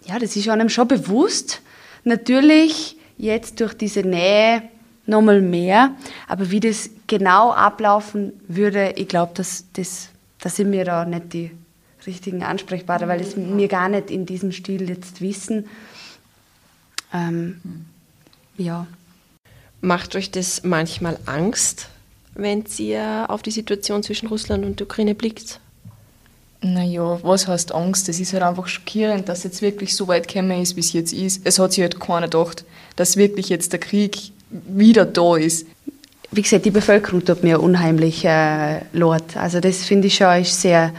ja, 0.05 0.19
das 0.19 0.35
ist 0.35 0.47
einem 0.47 0.69
schon 0.69 0.87
bewusst. 0.87 1.61
Natürlich 2.03 2.97
jetzt 3.17 3.59
durch 3.59 3.73
diese 3.73 4.01
Nähe 4.01 4.63
nochmal 5.05 5.41
mehr, 5.41 5.95
aber 6.27 6.51
wie 6.51 6.59
das 6.59 6.89
genau 7.07 7.51
ablaufen 7.51 8.33
würde, 8.47 8.93
ich 8.95 9.07
glaube, 9.07 9.33
dass 9.35 9.65
das, 9.73 10.09
da 10.39 10.49
sind 10.49 10.71
wir 10.71 10.85
da 10.85 11.05
nicht 11.05 11.33
die 11.33 11.51
richtigen 12.05 12.43
Ansprechpartner, 12.43 13.07
weil 13.07 13.19
das 13.19 13.35
wir 13.35 13.67
gar 13.67 13.89
nicht 13.89 14.09
in 14.11 14.25
diesem 14.25 14.51
Stil 14.51 14.89
jetzt 14.89 15.21
wissen. 15.21 15.67
Ähm, 17.13 17.61
ja. 18.57 18.87
Macht 19.81 20.15
euch 20.15 20.31
das 20.31 20.63
manchmal 20.63 21.17
Angst, 21.25 21.89
wenn 22.35 22.65
ihr 22.77 23.25
auf 23.29 23.41
die 23.41 23.51
Situation 23.51 24.03
zwischen 24.03 24.27
Russland 24.27 24.65
und 24.65 24.79
der 24.79 24.87
Ukraine 24.87 25.15
blickt? 25.15 25.59
Naja, 26.61 27.19
was 27.23 27.47
heißt 27.47 27.73
Angst? 27.73 28.09
Es 28.09 28.19
ist 28.19 28.33
halt 28.33 28.43
einfach 28.43 28.67
schockierend, 28.67 29.29
dass 29.29 29.43
jetzt 29.43 29.61
wirklich 29.61 29.95
so 29.95 30.09
weit 30.09 30.27
gekommen 30.27 30.61
ist, 30.61 30.75
wie 30.75 30.81
es 30.81 30.91
jetzt 30.91 31.13
ist. 31.13 31.41
Es 31.45 31.57
hat 31.57 31.71
sich 31.71 31.81
halt 31.81 31.99
keiner 31.99 32.27
gedacht, 32.27 32.65
dass 32.97 33.15
wirklich 33.15 33.47
jetzt 33.47 33.71
der 33.71 33.79
Krieg 33.79 34.31
wieder 34.49 35.05
da 35.05 35.37
ist. 35.37 35.67
Wie 36.31 36.41
gesagt, 36.41 36.65
die 36.65 36.71
Bevölkerung 36.71 37.23
tut 37.23 37.43
mir 37.43 37.61
unheimlich 37.61 38.25
äh, 38.25 38.81
leid. 38.91 39.37
Also 39.37 39.61
das 39.61 39.85
finde 39.85 40.07
ich 40.07 40.15
schon 40.15 40.41
ist 40.41 40.61
sehr, 40.61 40.93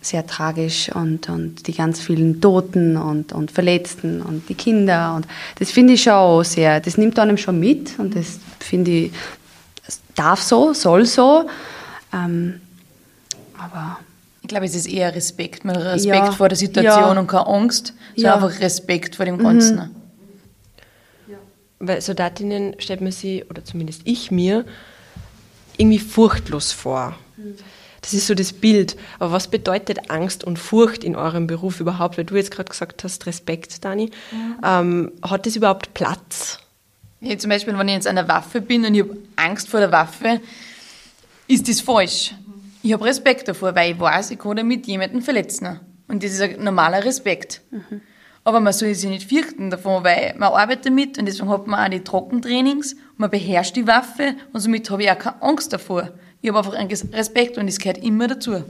sehr 0.00 0.26
tragisch 0.26 0.90
und, 0.94 1.28
und 1.28 1.66
die 1.66 1.72
ganz 1.74 2.00
vielen 2.00 2.40
Toten 2.40 2.96
und, 2.96 3.32
und 3.32 3.50
Verletzten 3.52 4.20
und 4.20 4.48
die 4.48 4.54
Kinder 4.54 5.14
und 5.14 5.26
das 5.58 5.70
finde 5.70 5.94
ich 5.94 6.02
schon 6.02 6.12
auch 6.12 6.42
sehr, 6.42 6.80
das 6.80 6.98
nimmt 6.98 7.18
einem 7.18 7.38
schon 7.38 7.58
mit 7.58 7.98
und 7.98 8.14
das 8.14 8.38
finde 8.60 8.90
ich, 8.90 9.12
darf 10.14 10.42
so, 10.42 10.74
soll 10.74 11.06
so, 11.06 11.48
ähm, 12.12 12.60
aber 13.58 13.98
Ich 14.44 14.48
glaube, 14.48 14.66
es 14.66 14.74
ist 14.74 14.86
eher 14.86 15.14
Respekt. 15.14 15.64
Man 15.64 15.74
Respekt 15.74 16.14
Ja. 16.26 16.32
vor 16.32 16.50
der 16.50 16.58
Situation 16.58 17.14
Ja. 17.14 17.18
und 17.18 17.26
keine 17.28 17.46
Angst, 17.46 17.94
sondern 18.14 18.40
Ja. 18.40 18.46
einfach 18.46 18.60
Respekt 18.60 19.16
vor 19.16 19.24
dem 19.24 19.38
Ganzen. 19.38 19.90
Weil 21.78 22.02
Soldatinnen 22.02 22.76
stellt 22.78 23.00
man 23.00 23.10
sie, 23.10 23.42
oder 23.48 23.64
zumindest 23.64 24.02
ich 24.04 24.30
mir, 24.30 24.66
irgendwie 25.78 25.98
furchtlos 25.98 26.72
vor. 26.72 27.16
Das 28.02 28.12
ist 28.12 28.26
so 28.26 28.34
das 28.34 28.52
Bild. 28.52 28.96
Aber 29.18 29.32
was 29.32 29.48
bedeutet 29.48 30.10
Angst 30.10 30.44
und 30.44 30.58
Furcht 30.58 31.04
in 31.04 31.16
eurem 31.16 31.46
Beruf 31.46 31.80
überhaupt? 31.80 32.18
Weil 32.18 32.24
du 32.24 32.36
jetzt 32.36 32.50
gerade 32.50 32.68
gesagt 32.68 33.02
hast, 33.02 33.24
Respekt, 33.24 33.82
Dani. 33.82 34.10
Ähm, 34.62 35.10
hat 35.22 35.46
das 35.46 35.56
überhaupt 35.56 35.94
Platz? 35.94 36.58
Ja, 37.22 37.38
zum 37.38 37.48
Beispiel, 37.48 37.76
wenn 37.78 37.88
ich 37.88 37.94
jetzt 37.94 38.06
an 38.06 38.16
der 38.16 38.28
Waffe 38.28 38.60
bin 38.60 38.84
und 38.84 38.94
ich 38.94 39.00
habe 39.04 39.16
Angst 39.36 39.68
vor 39.70 39.80
der 39.80 39.90
Waffe, 39.90 40.38
ist 41.48 41.66
das 41.66 41.80
falsch. 41.80 42.34
Ich 42.84 42.92
habe 42.92 43.06
Respekt 43.06 43.48
davor, 43.48 43.74
weil 43.74 43.92
ich 43.92 43.98
weiß, 43.98 44.30
ich 44.30 44.38
kann 44.38 44.56
damit 44.56 44.86
jemanden 44.86 45.22
verletzen. 45.22 45.80
Und 46.06 46.22
das 46.22 46.32
ist 46.32 46.42
ein 46.42 46.62
normaler 46.62 47.02
Respekt. 47.02 47.62
Aber 48.44 48.60
man 48.60 48.74
soll 48.74 48.94
sich 48.94 49.08
nicht 49.08 49.26
fürchten 49.26 49.70
davon, 49.70 50.04
weil 50.04 50.34
man 50.36 50.52
arbeitet 50.52 50.84
damit 50.84 51.16
und 51.16 51.24
deswegen 51.24 51.48
hat 51.48 51.66
man 51.66 51.86
auch 51.86 51.88
die 51.88 52.04
Trockentrainings 52.04 52.94
man 53.16 53.30
beherrscht 53.30 53.74
die 53.76 53.86
Waffe 53.86 54.34
und 54.52 54.60
somit 54.60 54.90
habe 54.90 55.02
ich 55.02 55.10
auch 55.10 55.18
keine 55.18 55.40
Angst 55.40 55.72
davor. 55.72 56.10
Ich 56.42 56.50
habe 56.50 56.58
einfach 56.58 56.74
einen 56.74 56.90
Respekt 57.14 57.56
und 57.56 57.68
es 57.68 57.78
gehört 57.78 58.04
immer 58.04 58.28
dazu. 58.28 58.62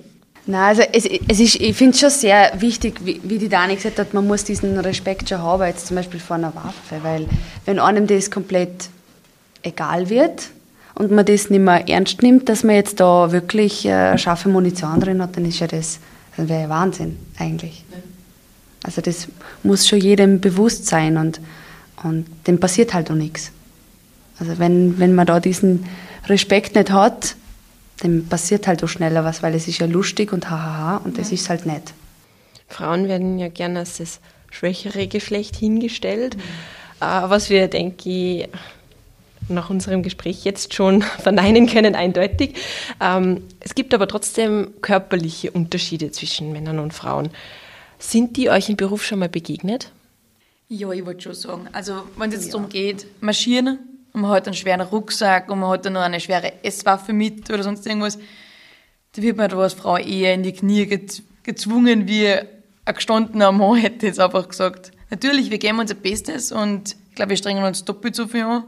Nein, 0.47 0.63
also 0.63 0.83
es, 0.93 1.07
es 1.07 1.41
ist, 1.41 1.57
ich 1.57 1.75
finde 1.75 1.95
es 1.95 2.01
schon 2.01 2.11
sehr 2.11 2.53
wichtig, 2.61 3.01
wie, 3.05 3.21
wie 3.25 3.39
die 3.39 3.49
Dani 3.49 3.75
gesagt 3.75 3.99
hat, 3.99 4.15
man 4.15 4.29
muss 4.29 4.45
diesen 4.45 4.79
Respekt 4.79 5.29
schon 5.29 5.43
haben, 5.43 5.65
jetzt 5.65 5.89
zum 5.89 5.97
Beispiel 5.97 6.21
vor 6.21 6.37
einer 6.37 6.55
Waffe, 6.55 7.03
weil 7.03 7.27
wenn 7.65 7.81
einem 7.81 8.07
das 8.07 8.31
komplett 8.31 8.91
egal 9.65 10.09
wird 10.09 10.51
und 10.95 11.11
man 11.11 11.25
das 11.25 11.51
nicht 11.51 11.61
mehr 11.61 11.89
ernst 11.89 12.23
nimmt, 12.23 12.49
dass 12.49 12.65
man 12.65 12.77
jetzt 12.77 13.01
da 13.01 13.33
wirklich 13.33 13.85
äh, 13.87 14.17
scharfe 14.17 14.49
Munition 14.49 15.01
drin 15.01 15.21
hat, 15.21 15.37
dann 15.37 15.45
ist 15.45 15.61
ja 15.61 15.67
das, 15.67 15.99
das 16.37 16.49
wäre 16.49 16.63
ja 16.63 16.69
Wahnsinn 16.69 17.19
eigentlich. 17.39 17.85
Also 18.85 19.01
das 19.01 19.29
muss 19.63 19.89
schon 19.89 20.01
jedem 20.01 20.41
bewusst 20.41 20.87
sein 20.87 21.17
und, 21.17 21.41
und 22.03 22.27
dem 22.47 22.61
passiert 22.61 22.95
halt 22.95 23.11
auch 23.11 23.17
nichts. 23.17 23.51
Also 24.39 24.59
wenn, 24.59 24.99
wenn 24.99 25.15
man 25.15 25.27
da 25.27 25.41
diesen 25.41 25.87
Respekt 26.27 26.75
nicht 26.75 26.91
hat, 26.91 27.37
dem 28.03 28.27
passiert 28.27 28.67
halt 28.67 28.83
auch 28.85 28.89
schneller 28.89 29.25
was, 29.25 29.43
weil 29.43 29.55
es 29.55 29.69
ist 29.69 29.79
ja 29.79 29.87
lustig 29.87 30.33
und 30.33 30.51
hahaha 30.51 30.99
und 30.99 31.19
das 31.19 31.33
ist 31.33 31.49
halt 31.49 31.67
nett. 31.67 31.93
Frauen 32.69 33.09
werden 33.09 33.39
ja 33.39 33.49
gerne 33.49 33.81
als 33.81 33.99
das 33.99 34.21
schwächere 34.51 35.07
Geschlecht 35.07 35.57
hingestellt, 35.57 36.37
mhm. 36.37 36.41
was 37.01 37.51
wir, 37.51 37.69
denke 37.69 38.11
ich, 38.11 38.49
nach 39.49 39.71
unserem 39.71 40.03
Gespräch 40.03 40.45
jetzt 40.45 40.75
schon 40.75 41.03
verneinen 41.19 41.67
können, 41.67 41.95
eindeutig. 41.95 42.57
Ähm, 43.01 43.43
es 43.61 43.75
gibt 43.75 43.95
aber 43.95 44.09
trotzdem 44.09 44.75
körperliche 44.81 45.51
Unterschiede 45.51 46.11
zwischen 46.11 46.53
Männern 46.53 46.79
und 46.79 46.95
Frauen. 46.95 47.31
Sind 47.99 48.37
die 48.37 48.51
euch 48.51 48.69
im 48.69 48.77
Beruf 48.77 49.05
schon 49.05 49.19
mal 49.19 49.29
begegnet? 49.29 49.93
Ja, 50.69 50.91
ich 50.91 51.05
wollte 51.05 51.23
schon 51.23 51.35
sagen. 51.35 51.69
Also, 51.73 52.03
wenn 52.17 52.31
es 52.31 52.37
jetzt 52.37 52.47
ja. 52.47 52.53
darum 52.53 52.69
geht, 52.69 53.07
marschieren, 53.21 53.79
und 54.15 54.21
man 54.21 54.31
hat 54.31 54.47
einen 54.47 54.55
schweren 54.55 54.81
Rucksack 54.81 55.51
und 55.51 55.59
man 55.59 55.71
hat 55.71 55.85
dann 55.85 55.95
noch 55.95 56.01
eine 56.01 56.21
schwere 56.21 56.53
Esswaffe 56.63 57.13
mit 57.13 57.51
oder 57.51 57.65
sonst 57.65 57.85
irgendwas, 57.87 58.19
da 59.13 59.23
wird 59.23 59.37
man 59.37 59.51
da 59.51 59.59
als 59.59 59.75
Frau 59.75 59.97
eher 59.97 60.35
in 60.35 60.43
die 60.43 60.53
Knie 60.53 60.87
gezwungen, 61.43 62.07
wie 62.07 62.29
ein 62.29 62.95
gestandener 62.95 63.53
Mann 63.53 63.77
hätte 63.77 64.07
jetzt 64.07 64.21
einfach 64.21 64.49
gesagt. 64.49 64.93
Natürlich, 65.11 65.51
wir 65.51 65.59
geben 65.59 65.81
unser 65.81 65.95
Bestes 65.95 66.53
und 66.53 66.97
ich 67.11 67.15
glaube, 67.17 67.31
wir 67.31 67.37
strengen 67.37 67.65
uns 67.65 67.85
doppelt 67.85 68.15
so 68.15 68.27
viel 68.27 68.43
an, 68.43 68.65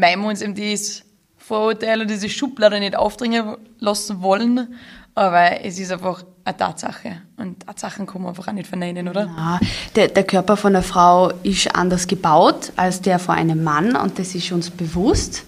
weil 0.00 0.16
wir 0.16 0.28
uns 0.28 0.42
eben 0.42 0.54
dieses 0.54 1.02
Vorurteil 1.36 2.00
und 2.00 2.10
diese 2.10 2.28
Schublade 2.28 2.78
nicht 2.78 2.96
aufdringen 2.96 3.56
lassen 3.78 4.22
wollen. 4.22 4.74
Aber 5.14 5.64
es 5.64 5.78
ist 5.78 5.90
einfach 5.90 6.22
eine 6.44 6.56
Tatsache. 6.56 7.22
Und 7.36 7.66
Tatsachen 7.66 8.06
kann 8.06 8.22
man 8.22 8.30
einfach 8.30 8.48
auch 8.48 8.52
nicht 8.52 8.68
verneinen, 8.68 9.08
oder? 9.08 9.24
Ja, 9.24 9.60
der, 9.96 10.08
der 10.08 10.24
Körper 10.24 10.56
von 10.56 10.76
einer 10.76 10.84
Frau 10.84 11.32
ist 11.42 11.74
anders 11.74 12.06
gebaut 12.06 12.72
als 12.76 13.00
der 13.00 13.18
von 13.18 13.34
einem 13.34 13.64
Mann 13.64 13.96
und 13.96 14.18
das 14.18 14.34
ist 14.34 14.52
uns 14.52 14.70
bewusst. 14.70 15.44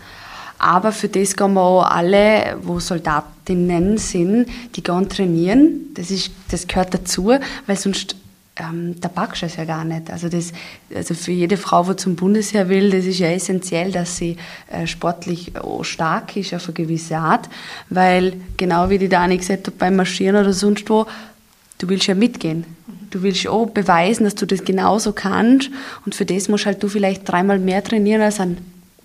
Aber 0.58 0.92
für 0.92 1.08
das 1.08 1.36
gehen 1.36 1.54
wir 1.54 1.62
auch 1.62 1.84
alle, 1.84 2.58
wo 2.62 2.80
Soldatinnen 2.80 3.96
sind, 3.96 4.46
die 4.76 4.82
gehen 4.82 5.08
trainieren. 5.08 5.94
Das, 5.94 6.10
ist, 6.10 6.32
das 6.50 6.66
gehört 6.66 6.92
dazu, 6.92 7.32
weil 7.66 7.76
sonst 7.76 8.16
ähm, 8.60 9.00
da 9.00 9.08
packst 9.08 9.42
du 9.42 9.46
es 9.46 9.56
ja 9.56 9.64
gar 9.64 9.84
nicht. 9.84 10.10
Also, 10.10 10.28
das, 10.28 10.52
also 10.94 11.14
für 11.14 11.32
jede 11.32 11.56
Frau, 11.56 11.82
die 11.84 11.96
zum 11.96 12.16
Bundesheer 12.16 12.68
will, 12.68 12.90
das 12.90 13.04
ist 13.04 13.18
ja 13.18 13.28
essentiell, 13.28 13.92
dass 13.92 14.16
sie 14.16 14.36
äh, 14.70 14.86
sportlich 14.86 15.52
stark 15.82 16.36
ist 16.36 16.54
auf 16.54 16.66
eine 16.66 16.74
gewisse 16.74 17.16
Art, 17.16 17.48
weil 17.88 18.34
genau 18.56 18.90
wie 18.90 18.98
die 18.98 19.08
Dani 19.08 19.38
gesagt 19.38 19.66
hat, 19.66 19.78
beim 19.78 19.96
Marschieren 19.96 20.36
oder 20.36 20.52
sonst 20.52 20.88
wo, 20.90 21.06
du 21.78 21.88
willst 21.88 22.06
ja 22.06 22.14
mitgehen. 22.14 22.64
Du 23.10 23.22
willst 23.22 23.48
auch 23.48 23.66
beweisen, 23.66 24.24
dass 24.24 24.36
du 24.36 24.46
das 24.46 24.64
genauso 24.64 25.12
kannst 25.12 25.70
und 26.04 26.14
für 26.14 26.24
das 26.24 26.48
musst 26.48 26.66
halt 26.66 26.82
du 26.82 26.88
vielleicht 26.88 27.28
dreimal 27.28 27.58
mehr 27.58 27.82
trainieren 27.82 28.22
als 28.22 28.38
ein 28.38 28.58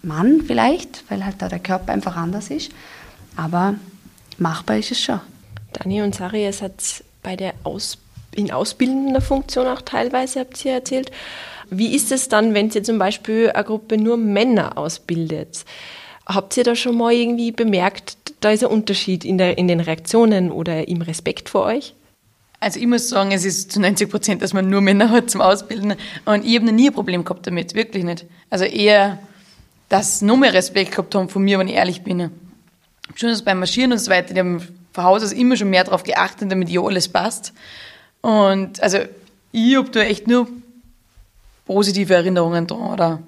Mann 0.04 0.44
vielleicht, 0.46 1.04
weil 1.10 1.26
halt 1.26 1.38
da 1.40 1.50
der 1.50 1.60
Körper 1.60 1.92
einfach 1.92 2.16
anders 2.16 2.52
ist. 2.52 2.72
Aber 3.36 3.76
machbar 4.38 4.78
ist 4.78 4.92
es 4.92 5.02
schon. 5.02 5.20
Dani 5.74 6.04
und 6.04 6.14
Sari, 6.14 6.46
es 6.46 6.62
hat 6.62 7.04
bei 7.24 7.36
der 7.36 7.56
Ausbildung 7.64 8.05
in 8.36 8.52
ausbildender 8.52 9.22
Funktion 9.22 9.68
auch 9.68 9.82
teilweise, 9.82 10.42
habt 10.42 10.64
ihr 10.66 10.74
erzählt. 10.74 11.12
Wie 11.70 11.96
ist 11.96 12.12
es 12.12 12.30
dann, 12.30 12.54
wenn 12.54 12.70
ihr 12.70 12.84
zum 12.84 13.00
Beispiel 13.00 13.52
eine 13.52 13.64
Gruppe 13.64 13.98
nur 13.98 14.18
Männer 14.18 14.78
ausbildet? 14.78 15.66
Habt 16.26 16.58
ihr 16.58 16.64
da 16.64 16.76
schon 16.76 16.98
mal 16.98 17.14
irgendwie 17.14 17.52
bemerkt, 17.52 18.18
da 18.40 18.52
ist 18.52 18.64
ein 18.64 18.70
Unterschied 18.70 19.26
in, 19.26 19.38
der, 19.38 19.58
in 19.58 19.68
den 19.68 19.80
Reaktionen 19.80 20.52
oder 20.52 20.88
im 20.88 21.02
Respekt 21.02 21.50
vor 21.50 21.66
euch? 21.66 21.94
Also 22.60 22.80
ich 22.80 22.88
muss 22.88 23.10
sagen, 23.10 23.32
es 23.32 23.46
ist 23.46 23.72
zu 23.72 23.80
90 23.80 24.10
Prozent, 24.10 24.42
dass 24.42 24.54
man 24.54 24.70
nur 24.70 24.82
Männer 24.82 25.10
hat 25.12 25.30
zum 25.30 25.42
Ausbilden. 25.42 25.96
Und 26.26 26.46
ich 26.46 26.56
habe 26.56 26.66
noch 26.66 26.74
nie 26.74 26.90
ein 26.90 26.94
Problem 26.94 27.24
gehabt 27.24 27.46
damit, 27.46 27.76
wirklich 27.76 28.04
nicht. 28.04 28.26
Also 28.50 28.66
eher, 28.66 29.20
dass 29.90 30.20
sie 30.20 30.26
noch 30.26 30.38
mehr 30.38 30.54
Respekt 30.54 30.92
gehabt 30.92 31.14
haben 31.14 31.30
von 31.30 31.44
mir, 31.44 31.60
wenn 31.60 31.68
ich 31.68 31.76
ehrlich 31.76 32.04
bin. 32.04 32.32
Schon 33.16 33.36
beim 33.44 33.60
Marschieren 33.60 33.92
und 33.92 34.00
so 34.00 34.10
weiter, 34.10 34.34
die 34.34 34.40
haben 34.40 34.62
von 34.94 35.04
Haus 35.04 35.24
aus 35.24 35.32
immer 35.32 35.58
schon 35.58 35.70
mehr 35.70 35.84
darauf 35.84 36.04
geachtet, 36.04 36.52
damit 36.52 36.70
ja 36.70 36.82
alles 36.82 37.08
passt. 37.08 37.54
Und 38.26 38.82
also 38.82 38.98
ich 39.52 39.76
habe 39.76 39.92
da 39.92 40.02
echt 40.02 40.28
nur 40.28 40.48
positive 41.68 42.12
Erinnerungen 42.12 42.66
dran, 42.66 42.80
oder? 42.80 43.20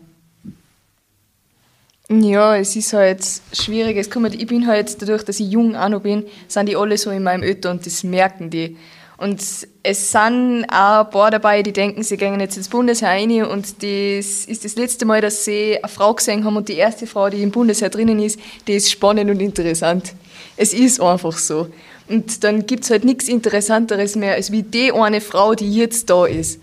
Ja, 2.09 2.57
es 2.57 2.75
ist 2.75 2.93
halt 2.93 3.23
schwierig. 3.53 3.95
Es 3.97 4.09
kommt, 4.09 4.33
ich 4.33 4.47
bin 4.47 4.65
halt, 4.65 4.99
dadurch, 4.99 5.23
dass 5.23 5.39
ich 5.39 5.51
jung 5.51 5.75
auch 5.75 5.89
noch 5.89 6.01
bin, 6.01 6.25
sind 6.47 6.67
die 6.67 6.75
alle 6.75 6.97
so 6.97 7.11
in 7.11 7.21
meinem 7.21 7.43
Alter 7.43 7.69
und 7.69 7.85
das 7.85 8.03
merken 8.03 8.49
die. 8.49 8.75
Und 9.17 9.39
es 9.83 10.11
sind 10.11 10.65
auch 10.71 11.05
ein 11.05 11.09
paar 11.11 11.29
dabei, 11.29 11.61
die 11.61 11.73
denken, 11.73 12.01
sie 12.01 12.17
gehen 12.17 12.39
jetzt 12.39 12.57
ins 12.57 12.69
Bundesheer 12.69 13.09
rein 13.09 13.43
und 13.43 13.83
das 13.83 14.45
ist 14.45 14.65
das 14.65 14.75
letzte 14.77 15.05
Mal, 15.05 15.21
dass 15.21 15.45
sie 15.45 15.77
eine 15.77 15.89
Frau 15.89 16.15
gesehen 16.15 16.43
haben 16.43 16.57
und 16.57 16.69
die 16.69 16.75
erste 16.75 17.05
Frau, 17.05 17.29
die 17.29 17.43
im 17.43 17.51
Bundesheer 17.51 17.89
drinnen 17.89 18.19
ist, 18.19 18.39
die 18.65 18.73
ist 18.73 18.89
spannend 18.89 19.29
und 19.29 19.41
interessant. 19.41 20.15
Es 20.55 20.73
ist 20.73 20.99
einfach 20.99 21.37
so. 21.37 21.67
Und 22.09 22.43
dann 22.43 22.65
gibt 22.65 22.83
es 22.83 22.89
halt 22.89 23.03
nichts 23.03 23.27
Interessanteres 23.27 24.15
mehr, 24.15 24.35
als 24.35 24.51
wie 24.51 24.63
die 24.63 24.91
eine 24.91 25.21
Frau, 25.21 25.55
die 25.55 25.73
jetzt 25.75 26.09
da 26.09 26.25
ist. 26.25 26.59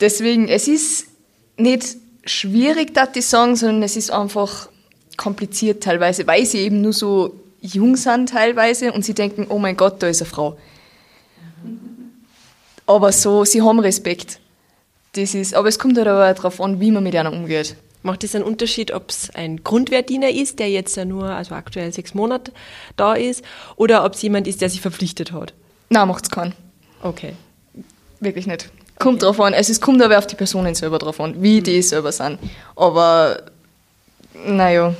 Deswegen, 0.00 0.48
es 0.48 0.66
ist 0.66 1.06
nicht 1.56 1.96
schwierig, 2.24 2.94
das 2.94 3.10
ich 3.14 3.26
sagen, 3.26 3.56
sondern 3.56 3.82
es 3.82 3.96
ist 3.96 4.10
einfach 4.10 4.68
kompliziert 5.16 5.82
teilweise, 5.82 6.26
weil 6.26 6.46
sie 6.46 6.58
eben 6.58 6.80
nur 6.80 6.94
so 6.94 7.34
jung 7.60 7.96
sind 7.96 8.30
teilweise 8.30 8.92
und 8.92 9.04
sie 9.04 9.12
denken, 9.12 9.46
oh 9.50 9.58
mein 9.58 9.76
Gott, 9.76 10.02
da 10.02 10.06
ist 10.06 10.22
eine 10.22 10.30
Frau. 10.30 10.56
Aber 12.86 13.12
so, 13.12 13.44
sie 13.44 13.60
haben 13.60 13.78
Respekt. 13.78 14.40
Das 15.12 15.34
ist, 15.34 15.54
aber 15.54 15.68
es 15.68 15.78
kommt 15.78 15.98
halt 15.98 16.08
aber 16.08 16.32
darauf 16.32 16.60
an, 16.60 16.80
wie 16.80 16.90
man 16.90 17.02
mit 17.02 17.14
ihnen 17.14 17.26
umgeht. 17.26 17.76
Macht 18.02 18.24
es 18.24 18.34
einen 18.34 18.44
Unterschied, 18.44 18.92
ob 18.92 19.10
es 19.10 19.28
ein 19.34 19.62
Grundwehrdiener 19.62 20.30
ist, 20.30 20.58
der 20.58 20.70
jetzt 20.70 20.96
ja 20.96 21.04
nur, 21.04 21.24
also 21.24 21.54
aktuell 21.54 21.92
sechs 21.92 22.14
Monate 22.14 22.52
da 22.96 23.14
ist, 23.14 23.44
oder 23.76 24.04
ob 24.04 24.14
es 24.14 24.22
jemand 24.22 24.46
ist, 24.46 24.62
der 24.62 24.70
sich 24.70 24.80
verpflichtet 24.80 25.32
hat? 25.32 25.52
Nein, 25.90 26.08
macht 26.08 26.24
es 26.24 26.30
keinen. 26.30 26.54
Okay. 27.02 27.34
Wirklich 28.20 28.46
nicht. 28.46 28.70
Kommt 28.98 29.22
okay. 29.22 29.26
drauf 29.26 29.40
an. 29.40 29.54
Also 29.54 29.72
es 29.72 29.80
kommt 29.80 30.02
aber 30.02 30.18
auf 30.18 30.26
die 30.26 30.36
Personen 30.36 30.74
selber 30.74 30.98
drauf 30.98 31.20
an, 31.20 31.42
wie 31.42 31.60
mhm. 31.60 31.64
die 31.64 31.82
selber 31.82 32.12
sind. 32.12 32.38
Aber, 32.76 33.42
naja. 34.46 34.94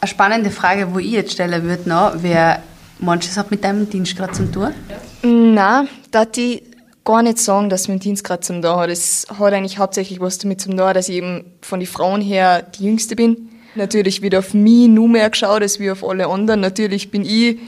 Eine 0.00 0.08
spannende 0.08 0.50
Frage, 0.50 0.92
wo 0.92 0.98
ich 0.98 1.10
jetzt 1.10 1.32
stellen 1.32 1.62
würde, 1.64 1.88
noch, 1.88 2.12
wer 2.16 2.62
manches 2.98 3.36
hat 3.36 3.50
mit 3.50 3.64
deinem 3.64 3.88
Dienst 3.88 4.16
gerade 4.16 4.32
zum 4.32 4.52
tun? 4.52 4.74
Nein, 5.22 5.88
da 6.10 6.24
die 6.24 6.62
gar 7.08 7.22
nicht 7.22 7.38
sagen, 7.38 7.70
dass 7.70 7.88
mein 7.88 8.00
Dienst 8.00 8.22
gerade 8.22 8.42
zum 8.42 8.60
da 8.60 8.78
hat. 8.78 8.90
Es 8.90 9.26
hat 9.30 9.54
eigentlich 9.54 9.78
hauptsächlich 9.78 10.20
was 10.20 10.36
damit 10.36 10.60
zum 10.60 10.76
da, 10.76 10.92
dass 10.92 11.08
ich 11.08 11.16
eben 11.16 11.46
von 11.62 11.80
den 11.80 11.86
Frauen 11.86 12.20
her 12.20 12.60
die 12.60 12.84
Jüngste 12.84 13.16
bin. 13.16 13.48
Natürlich 13.74 14.20
wird 14.20 14.34
auf 14.34 14.52
mich 14.52 14.88
nur 14.88 15.08
mehr 15.08 15.30
geschaut 15.30 15.62
als 15.62 15.80
wie 15.80 15.90
auf 15.90 16.04
alle 16.04 16.26
anderen. 16.26 16.60
Natürlich 16.60 17.10
bin 17.10 17.24
ich, 17.24 17.60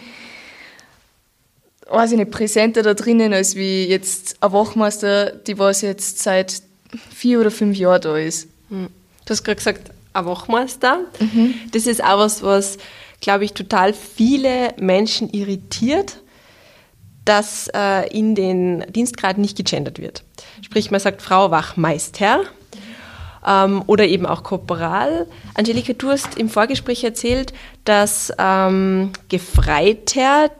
weiß 1.88 2.12
ich 2.12 2.18
nicht, 2.18 2.30
präsenter 2.30 2.82
da 2.82 2.92
drinnen 2.92 3.32
als 3.32 3.54
wie 3.54 3.86
jetzt 3.86 4.36
ein 4.42 4.52
Wachmeister, 4.52 5.30
die 5.30 5.58
was 5.58 5.80
jetzt 5.80 6.18
seit 6.18 6.62
vier 7.10 7.40
oder 7.40 7.50
fünf 7.50 7.78
Jahren 7.78 8.02
da 8.02 8.18
ist. 8.18 8.46
Hm. 8.68 8.88
Du 9.24 9.30
hast 9.30 9.42
gerade 9.42 9.56
gesagt, 9.56 9.90
ein 10.12 10.26
Wachmeister. 10.26 11.00
Mhm. 11.18 11.54
Das 11.72 11.86
ist 11.86 12.04
auch 12.04 12.18
was, 12.18 12.42
was, 12.42 12.76
glaube 13.22 13.46
ich, 13.46 13.54
total 13.54 13.94
viele 13.94 14.74
Menschen 14.76 15.30
irritiert 15.30 16.18
dass 17.24 17.68
äh, 17.74 18.08
in 18.08 18.34
den 18.34 18.84
Dienstgraden 18.92 19.40
nicht 19.40 19.56
gegendert 19.56 19.98
wird. 19.98 20.24
Sprich, 20.62 20.90
man 20.90 21.00
sagt 21.00 21.22
Frau 21.22 21.50
Wachmeister 21.50 22.40
ähm, 23.46 23.82
oder 23.86 24.06
eben 24.06 24.26
auch 24.26 24.42
Korporal. 24.42 25.26
Angelika, 25.54 25.92
du 25.92 26.10
hast 26.10 26.38
im 26.38 26.48
Vorgespräch 26.48 27.04
erzählt, 27.04 27.52
dass 27.84 28.32
ähm, 28.38 29.10
Gefreiter 29.28 30.50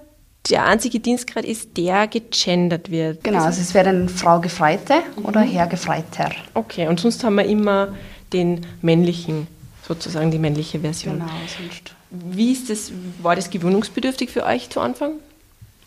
der 0.48 0.64
einzige 0.64 1.00
Dienstgrad 1.00 1.44
ist, 1.44 1.76
der 1.76 2.06
gegendert 2.06 2.90
wird. 2.90 3.22
Genau, 3.24 3.44
also 3.44 3.60
es 3.60 3.74
wäre 3.74 3.86
dann 3.86 4.08
Frau 4.08 4.40
Gefreite 4.40 5.02
oder 5.22 5.40
Herr 5.40 5.66
Gefreiter. 5.66 6.30
Okay, 6.54 6.88
und 6.88 6.98
sonst 6.98 7.22
haben 7.24 7.34
wir 7.34 7.44
immer 7.44 7.94
den 8.32 8.66
männlichen, 8.80 9.46
sozusagen 9.86 10.30
die 10.30 10.38
männliche 10.38 10.80
Version. 10.80 11.18
Genau, 11.18 11.30
sonst. 11.58 11.94
Wie 12.10 12.52
ist 12.52 12.70
das, 12.70 12.90
war 13.22 13.36
das 13.36 13.50
gewöhnungsbedürftig 13.50 14.30
für 14.30 14.44
euch 14.44 14.70
zu 14.70 14.80
Anfang? 14.80 15.12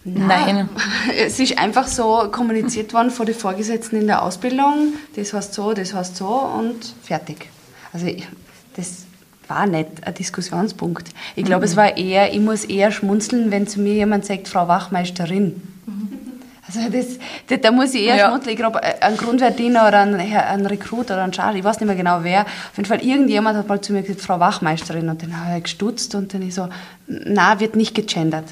Nein. 0.05 0.69
Es 1.17 1.39
ist 1.39 1.57
einfach 1.57 1.87
so 1.87 2.27
kommuniziert 2.31 2.93
worden 2.93 3.09
vor 3.11 3.25
den 3.25 3.35
Vorgesetzten 3.35 3.95
in 3.97 4.07
der 4.07 4.21
Ausbildung, 4.23 4.93
das 5.15 5.33
heißt 5.33 5.53
so, 5.53 5.73
das 5.73 5.93
heißt 5.93 6.15
so 6.17 6.27
und 6.27 6.93
fertig. 7.03 7.49
Also 7.93 8.07
das 8.75 9.05
war 9.47 9.65
nicht 9.65 10.05
ein 10.05 10.13
Diskussionspunkt. 10.13 11.09
Ich 11.35 11.45
glaube, 11.45 11.65
es 11.65 11.75
war 11.75 11.95
eher, 11.97 12.33
ich 12.33 12.39
muss 12.39 12.65
eher 12.65 12.91
schmunzeln, 12.91 13.51
wenn 13.51 13.67
zu 13.67 13.79
mir 13.79 13.93
jemand 13.93 14.25
sagt, 14.25 14.47
Frau 14.47 14.67
Wachmeisterin. 14.67 15.61
Also 16.65 16.89
das, 16.89 17.19
das, 17.47 17.61
da 17.61 17.71
muss 17.71 17.93
ich 17.93 18.03
eher 18.03 18.15
Ja. 18.15 18.27
schmunzeln. 18.29 18.51
Ich 18.53 18.57
glaube, 18.57 18.81
ein 18.81 19.15
Grundwehrdiener 19.17 19.87
oder 19.87 19.99
ein, 19.99 20.15
ein 20.15 20.65
Rekrut 20.65 21.05
oder 21.07 21.23
ein 21.23 21.33
Charge, 21.33 21.59
ich 21.59 21.63
weiß 21.63 21.79
nicht 21.79 21.87
mehr 21.87 21.95
genau 21.95 22.19
wer. 22.23 22.41
Auf 22.41 22.77
jeden 22.77 22.87
Fall, 22.87 23.03
irgendjemand 23.05 23.57
hat 23.57 23.67
mal 23.67 23.79
zu 23.81 23.93
mir 23.93 24.01
gesagt, 24.01 24.21
Frau 24.21 24.39
Wachmeisterin. 24.39 25.07
Und 25.09 25.21
dann 25.21 25.37
habe 25.45 25.57
ich 25.57 25.63
gestutzt 25.65 26.15
und 26.15 26.33
dann 26.33 26.41
ich 26.41 26.55
so, 26.55 26.69
na, 27.07 27.59
wird 27.59 27.75
nicht 27.75 27.93
gegendert. 27.93 28.45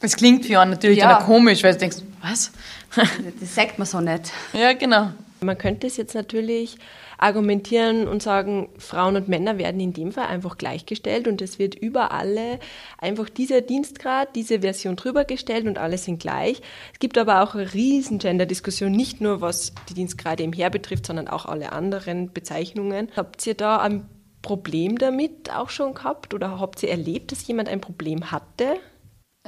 Das 0.00 0.16
klingt 0.16 0.46
für 0.46 0.60
einen 0.60 0.70
natürlich 0.72 0.98
Ja. 0.98 1.08
dann 1.08 1.22
auch 1.22 1.26
komisch, 1.26 1.62
weil 1.62 1.72
du 1.72 1.78
denkst, 1.78 1.98
was? 2.22 2.52
Das 3.40 3.54
sagt 3.54 3.78
man 3.78 3.86
so 3.86 4.00
nicht. 4.00 4.32
ja, 4.52 4.72
genau. 4.72 5.10
Man 5.40 5.56
könnte 5.56 5.86
es 5.86 5.96
jetzt 5.96 6.14
natürlich 6.14 6.78
argumentieren 7.18 8.08
und 8.08 8.22
sagen, 8.22 8.68
Frauen 8.78 9.16
und 9.16 9.28
Männer 9.28 9.58
werden 9.58 9.80
in 9.80 9.92
dem 9.92 10.12
Fall 10.12 10.26
einfach 10.26 10.56
gleichgestellt 10.56 11.26
und 11.28 11.42
es 11.42 11.58
wird 11.58 11.74
über 11.74 12.12
alle 12.12 12.58
einfach 12.96 13.28
dieser 13.28 13.60
Dienstgrad, 13.60 14.34
diese 14.36 14.60
Version 14.60 14.96
drüber 14.96 15.24
gestellt 15.24 15.66
und 15.66 15.78
alle 15.78 15.98
sind 15.98 16.20
gleich. 16.20 16.60
Es 16.92 16.98
gibt 17.00 17.18
aber 17.18 17.42
auch 17.42 17.54
eine 17.54 17.72
riesen 17.74 18.18
Gender-Diskussion, 18.18 18.92
nicht 18.92 19.20
nur 19.20 19.40
was 19.40 19.72
die 19.88 19.94
Dienstgrade 19.94 20.42
im 20.44 20.52
Heer 20.52 20.70
betrifft, 20.70 21.06
sondern 21.06 21.28
auch 21.28 21.46
alle 21.46 21.72
anderen 21.72 22.32
Bezeichnungen. 22.32 23.08
Habt 23.16 23.44
ihr 23.46 23.54
da 23.54 23.78
ein 23.78 24.08
Problem 24.42 24.96
damit 24.98 25.52
auch 25.54 25.70
schon 25.70 25.94
gehabt 25.94 26.34
oder 26.34 26.60
habt 26.60 26.82
ihr 26.84 26.90
erlebt, 26.90 27.32
dass 27.32 27.46
jemand 27.46 27.68
ein 27.68 27.80
Problem 27.80 28.30
hatte? 28.30 28.76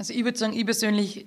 Also 0.01 0.15
ich 0.15 0.25
würde 0.25 0.39
sagen, 0.39 0.55
ich 0.55 0.65
persönlich, 0.65 1.27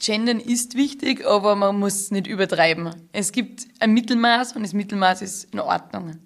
Gendern 0.00 0.40
ist 0.40 0.74
wichtig, 0.74 1.24
aber 1.24 1.54
man 1.54 1.78
muss 1.78 1.94
es 1.94 2.10
nicht 2.10 2.26
übertreiben. 2.26 2.90
Es 3.12 3.30
gibt 3.30 3.68
ein 3.78 3.92
Mittelmaß 3.92 4.56
und 4.56 4.64
das 4.64 4.72
Mittelmaß 4.72 5.22
ist 5.22 5.54
in 5.54 5.60
Ordnung. 5.60 6.16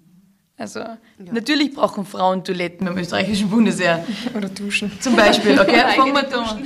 Also 0.57 0.79
natürlich 1.19 1.75
brauchen 1.75 2.03
Frauen 2.03 2.43
Toiletten 2.43 2.87
beim 2.87 2.97
österreichischen 2.97 3.51
Bundesheer. 3.51 4.03
Oder 4.35 4.49
duschen. 4.49 4.99
Zum 4.99 5.15
Beispiel, 5.15 5.59
okay? 5.59 5.95
Fangen 5.95 6.15
wir 6.15 6.23
da. 6.23 6.57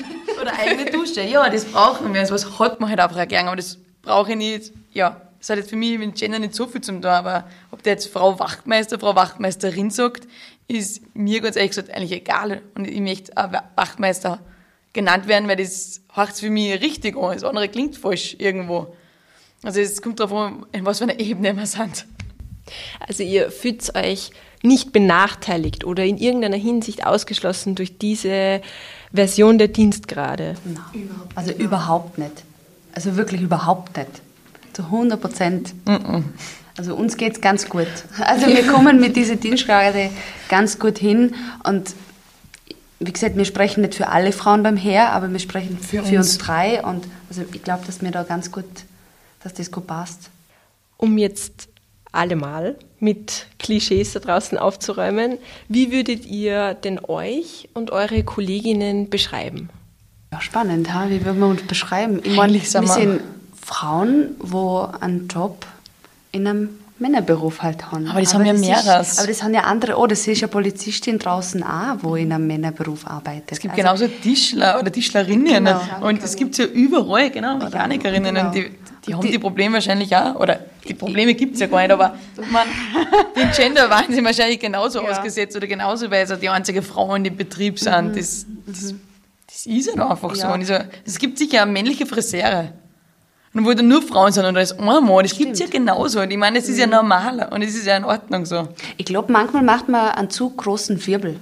Oder 0.42 0.58
eigene 0.58 0.90
Dusche. 0.90 1.24
Ja, 1.24 1.50
das 1.50 1.66
brauchen 1.66 2.14
wir. 2.14 2.26
Sowas 2.26 2.58
hat 2.58 2.80
man 2.80 2.90
halt 2.90 3.02
einfach 3.02 3.28
gern, 3.28 3.48
aber 3.48 3.58
das 3.58 3.78
brauche 4.02 4.32
ich 4.32 4.38
nicht. 4.38 4.72
Ja, 4.94 5.20
das 5.38 5.50
hat 5.50 5.58
jetzt 5.58 5.70
für 5.70 5.76
mich 5.76 6.00
mit 6.00 6.16
Gender 6.16 6.40
nicht 6.40 6.56
so 6.56 6.66
viel 6.66 6.80
zu 6.80 6.94
tun, 6.94 7.04
aber 7.04 7.46
ob 7.72 7.84
der 7.84 7.92
jetzt 7.92 8.08
Frau 8.08 8.40
Wachtmeister, 8.40 8.98
Frau 8.98 9.18
Wachtmeisterin 9.18 9.90
sagt, 9.90 10.30
ist 10.70 11.14
mir 11.14 11.42
ganz 11.42 11.58
ehrlich 11.58 11.72
gesagt 11.72 11.90
eigentlich 11.90 12.14
egal. 12.14 12.62
Und 12.76 12.88
ich 12.88 13.02
möchte 13.02 13.36
auch 13.36 13.52
Wachtmeister 13.76 14.40
genannt 15.00 15.28
werden, 15.28 15.48
weil 15.48 15.56
das 15.56 16.02
hört 16.14 16.34
für 16.34 16.50
mich 16.50 16.82
richtig 16.82 17.18
an. 17.18 17.34
Das 17.34 17.44
andere 17.44 17.70
klingt 17.70 17.98
falsch 17.98 18.36
irgendwo. 18.38 18.94
Also 19.64 19.80
es 19.80 20.02
kommt 20.02 20.20
darauf 20.20 20.38
an, 20.38 20.66
in 20.72 20.86
was 20.86 21.00
für 21.00 21.06
einer 21.06 21.20
Ebene 21.20 21.56
wir 21.56 21.66
sind. 21.66 22.06
Also 23.00 23.24
ihr 23.24 23.50
fühlt 23.50 23.96
euch 23.96 24.32
nicht 24.62 24.92
benachteiligt 24.92 25.86
oder 25.86 26.04
in 26.04 26.18
irgendeiner 26.18 26.58
Hinsicht 26.58 27.06
ausgeschlossen 27.06 27.76
durch 27.76 27.98
diese 27.98 28.62
Version 29.14 29.58
der 29.58 29.70
Dienstgrade. 29.70 30.56
Also 31.34 31.52
überhaupt 31.54 32.18
nicht. 32.18 32.44
Also 32.94 33.16
wirklich 33.16 33.42
überhaupt 33.42 33.96
nicht. 33.96 34.10
Zu 34.74 34.84
100 34.84 35.22
Prozent. 35.22 35.74
Also 36.78 36.96
uns 36.96 37.16
geht 37.16 37.34
es 37.36 37.42
ganz 37.42 37.70
gut. 37.70 37.88
Also 38.20 38.48
wir 38.48 38.68
kommen 38.68 39.00
mit 39.00 39.16
dieser 39.16 39.38
Dienstgrade 39.38 40.10
ganz 40.50 40.78
gut 40.78 40.98
hin 40.98 41.36
und 41.64 41.96
wie 43.00 43.12
gesagt, 43.14 43.38
wir 43.38 43.46
sprechen 43.46 43.82
nicht 43.82 43.96
für 43.96 44.10
alle 44.10 44.32
Frauen 44.32 44.64
beim 44.64 44.78
Heer, 44.78 45.12
aber 45.12 45.32
wir 45.32 45.40
sprechen 45.40 45.78
für, 45.78 46.00
uns. 46.02 46.12
uns. 46.12 46.38
drei 46.38 46.84
und 46.84 47.06
also 47.30 47.44
ich 47.54 47.64
glaube, 47.64 47.86
dass 47.86 48.02
mir 48.02 48.12
da 48.12 48.24
ganz 48.24 48.52
gut, 48.52 48.66
dass 49.44 49.54
das 49.54 49.72
gut 49.72 49.88
passt. 49.88 50.30
Um 50.98 51.18
jetzt 51.18 51.70
allemal 52.12 52.76
mit 53.00 53.46
Klischees 53.60 54.14
da 54.14 54.20
draußen 54.20 54.58
aufzuräumen, 54.58 55.38
wie 55.70 55.92
würdet 55.92 56.26
ihr 56.26 56.74
denn 56.74 57.00
euch 57.08 57.70
und 57.74 57.92
eure 57.92 58.24
Kolleginnen 58.24 59.10
beschreiben? 59.10 59.70
Ja, 60.34 60.42
spannend, 60.42 60.94
ha? 60.94 61.06
wie 61.10 61.24
würden 61.24 61.40
wir 61.40 61.48
uns 61.48 61.62
beschreiben? 61.64 62.20
Ich 62.24 62.36
meine, 62.36 62.54
wir 62.54 62.60
Eigentlich 62.60 62.70
sind 62.72 62.84
wir- 62.84 62.94
sind 62.94 63.22
Frauen, 63.66 64.36
wo 64.40 64.80
einen 65.00 65.28
Job 65.28 65.66
in 66.32 66.48
einem 66.48 66.70
Männerberuf 67.00 67.62
halt 67.62 67.92
haben. 67.92 68.08
Aber 68.08 68.20
das 68.20 68.34
haben 68.34 68.46
ja 68.46 68.54
ist- 68.54 68.60
mehreres. 68.60 69.18
Aber 69.20 69.28
das 69.28 69.42
haben 69.44 69.54
ja 69.54 69.62
andere, 69.62 69.98
oh, 69.98 70.06
das 70.08 70.28
ist 70.28 70.42
ja 70.42 70.48
Polizistin 70.48 71.18
draußen 71.20 71.64
auch, 71.64 71.98
wo 72.02 72.16
in 72.16 72.32
einem 72.32 72.48
Männerberuf 72.48 73.08
arbeitet. 73.08 73.52
Es 73.54 73.60
gibt 73.60 73.74
Also, 73.74 73.82
genauso 73.84 74.08
Tischler 74.08 74.80
oder 74.80 74.92
Tischlerinnen 74.92 75.66
Genau. 75.66 75.82
und 76.02 76.22
es 76.24 76.36
gibt 76.36 76.58
ja 76.58 76.66
überall, 76.66 77.30
genau, 77.32 77.58
Mechanikerinnen 77.58 78.36
Genau. 78.36 78.48
und 78.48 78.56
die, 78.56 78.72
die 79.08 79.14
haben 79.14 79.22
Die- 79.22 79.32
die 79.32 79.40
Probleme 79.40 79.76
wahrscheinlich 79.76 80.16
auch, 80.16 80.36
oder 80.36 80.60
die 80.88 80.94
Probleme 80.94 81.34
gibt 81.36 81.54
es 81.56 81.62
ja 81.62 81.68
gar 81.68 81.80
nicht, 81.82 81.92
aber 81.92 82.16
man, 82.52 82.68
den 83.36 83.50
Gender 83.52 83.90
waren 83.90 84.12
sie 84.14 84.24
wahrscheinlich 84.24 84.60
genauso 84.60 85.02
Ja. 85.02 85.10
ausgesetzt 85.12 85.56
oder 85.56 85.68
genauso, 85.68 86.12
weil 86.12 86.28
sie 86.28 86.38
die 86.38 86.50
einzige 86.50 86.82
Frau 86.82 87.16
in 87.16 87.24
dem 87.24 87.38
Betrieb 87.38 87.80
sind. 87.80 88.16
Das, 88.18 88.46
das, 88.68 88.94
das 89.48 89.66
ist 89.66 89.90
halt 89.90 90.00
einfach 90.12 90.36
so. 90.36 90.48
Ja. 90.48 90.64
So. 90.66 90.74
Es 91.06 91.18
gibt 91.18 91.38
sicher 91.38 91.66
männliche 91.66 92.06
Friseure. 92.06 92.74
Und 93.54 93.66
wo 93.66 93.74
dann 93.74 93.88
nur 93.88 94.02
Frauen 94.02 94.32
sind 94.32 94.46
und 94.46 94.54
da 94.54 94.62
ist 94.62 94.80
ein 94.80 94.86
Mann, 94.86 95.08
das 95.24 95.36
gibt 95.36 95.54
es 95.54 95.60
ja 95.60 95.66
genauso. 95.68 96.22
Und 96.22 96.30
ich 96.30 96.38
meine, 96.38 96.60
das 96.60 96.70
ist 96.70 96.78
ja 96.78 96.86
normal 96.86 97.50
und 97.52 97.62
es 97.64 97.76
ist 97.76 97.88
ja 97.88 97.98
in 97.98 98.06
Ordnung 98.06 98.46
so. 98.46 98.68
Ich 98.98 99.06
glaube, 99.06 99.32
manchmal 99.32 99.64
macht 99.64 99.90
man 99.90 100.12
einen 100.12 100.30
zu 100.30 100.50
großen 100.52 101.06
Wirbel. 101.08 101.38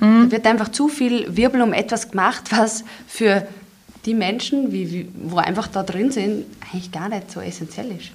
Da 0.00 0.30
wird 0.30 0.46
einfach 0.46 0.70
zu 0.70 0.88
viel 0.88 1.36
Wirbel 1.36 1.62
um 1.62 1.72
etwas 1.72 2.10
gemacht, 2.10 2.44
was 2.50 2.84
für 3.06 3.46
die 4.06 4.14
Menschen, 4.14 4.72
wie, 4.72 4.90
wie, 4.90 5.08
wo 5.14 5.36
einfach 5.36 5.68
da 5.68 5.82
drin 5.82 6.10
sind, 6.10 6.46
eigentlich 6.62 6.90
gar 6.90 7.08
nicht 7.08 7.30
so 7.30 7.40
essentiell 7.40 7.90
ist. 7.92 8.10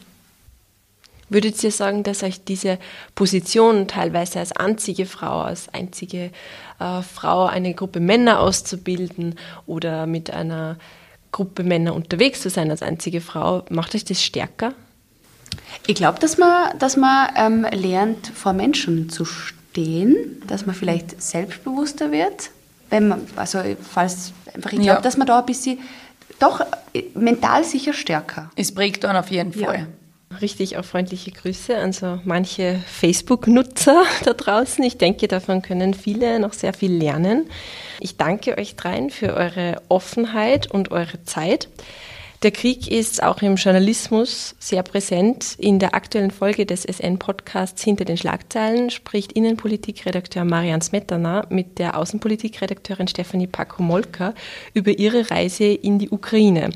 Würdet 1.29 1.63
ihr 1.63 1.71
sagen, 1.71 2.03
dass 2.03 2.23
euch 2.23 2.43
diese 2.43 2.77
Position 3.15 3.88
teilweise 3.88 4.39
als 4.39 4.51
einzige 4.51 5.05
Frau, 5.05 5.41
als 5.41 5.69
einzige 5.69 6.31
äh, 6.79 7.01
Frau 7.01 7.45
eine 7.45 7.73
Gruppe 7.73 7.99
Männer 7.99 8.39
auszubilden 8.39 9.36
oder 9.65 10.05
mit 10.05 10.31
einer 10.31 10.77
Gruppe 11.34 11.63
Männer 11.63 11.93
unterwegs 11.93 12.39
zu 12.41 12.50
sein 12.50 12.72
als 12.72 12.82
einzige 12.82 13.19
Frau, 13.19 13.65
macht 13.69 13.93
euch 13.96 14.06
das 14.06 14.24
stärker? 14.24 14.74
Ich 15.88 15.96
glaube, 15.96 16.19
dass 16.19 16.38
man, 16.38 16.78
dass 16.80 16.96
man 16.96 17.28
ähm, 17.36 17.67
lernt, 17.74 18.28
vor 18.28 18.54
Menschen 18.54 19.10
zu 19.10 19.26
stehen, 19.26 20.41
dass 20.48 20.65
man 20.65 20.74
vielleicht 20.76 21.22
selbstbewusster 21.22 22.12
wird. 22.12 22.52
Wenn 22.89 23.10
man, 23.10 23.22
also 23.36 23.60
falls, 23.91 24.32
einfach, 24.54 24.72
ich 24.72 24.80
glaube, 24.80 24.98
Ja. 24.98 25.02
dass 25.02 25.17
man 25.17 25.28
da 25.28 25.39
ein 25.39 25.46
bisschen, 25.46 25.80
doch 26.39 26.62
äh, 26.93 27.04
mental 27.15 27.63
sicher 27.63 27.93
stärker. 27.93 28.50
Es 28.56 28.74
prägt 28.74 29.04
dann 29.04 29.15
auf 29.17 29.30
jeden 29.32 29.52
Ja. 29.60 29.88
Richtig 30.41 30.78
auch 30.78 30.86
freundliche 30.86 31.32
Grüße 31.32 31.78
an 31.78 31.93
so 31.93 32.19
manche 32.24 32.82
Facebook-Nutzer 32.88 34.04
da 34.24 34.34
draußen. 34.34 34.84
Ich 34.84 34.98
denke, 34.98 35.28
davon 35.28 35.62
können 35.62 35.93
viele 35.93 36.39
noch 36.39 36.54
sehr 36.54 36.74
viel 36.74 36.91
lernen. 36.91 37.50
Ich 38.00 38.17
danke 38.17 38.58
euch 38.58 38.76
dreien 38.76 39.10
für 39.10 39.34
eure 39.34 39.82
Offenheit 39.89 40.69
und 40.69 40.91
eure 40.91 41.24
Zeit. 41.24 41.69
Der 42.43 42.51
Krieg 42.51 42.91
ist 42.91 43.23
auch 43.23 43.41
im 43.41 43.56
Journalismus 43.56 44.53
sehr 44.60 44.84
präsent. 44.84 45.56
In 45.60 45.79
der 45.79 45.95
aktuellen 45.95 46.29
Folge 46.29 46.65
des 46.65 46.84
SN-Podcasts 46.84 47.82
Hinter 47.82 48.03
den 48.03 48.17
Schlagzeilen 48.17 48.89
spricht 48.89 49.32
Innenpolitikredakteur 49.32 50.43
Marian 50.43 50.82
Smetana 50.82 51.45
mit 51.47 51.79
der 51.79 51.97
Außenpolitikredakteurin 51.97 53.08
Stefanie 53.08 53.47
Pakomolka 53.47 54.34
über 54.73 54.91
ihre 54.91 55.32
Reise 55.32 55.63
in 55.63 55.99
die 55.99 56.10
Ukraine. 56.10 56.71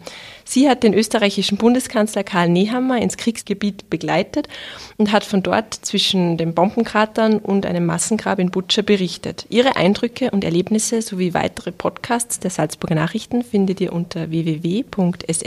Sie 0.45 0.69
hat 0.69 0.84
den 0.84 0.93
österreichischen 0.93 1.58
Bundeskanzler 1.58 2.23
Karl 2.23 2.47
Nehammer 2.47 3.01
ins 3.01 3.17
Kriegsgebiet 3.17 3.89
begleitet 3.89 4.47
und 4.95 5.12
hat 5.12 5.25
von 5.25 5.43
dort 5.43 5.73
zwischen 5.73 6.38
den 6.38 6.53
Bombenkratern 6.53 7.39
und 7.39 7.65
einem 7.65 7.86
Massengrab 7.86 8.39
in 8.39 8.51
Butscha 8.51 8.84
berichtet. 8.84 9.45
Ihre 9.49 9.75
Eindrücke 9.75 10.32
und 10.32 10.45
Erlebnisse 10.45 11.01
sowie 11.01 11.34
weitere 11.34 11.73
Podcasts 11.73 12.39
der 12.39 12.51
Salzburger 12.51 12.95
Nachrichten 12.95 13.43
findet 13.43 13.82
ihr 13.82 13.91
unter 13.91 14.32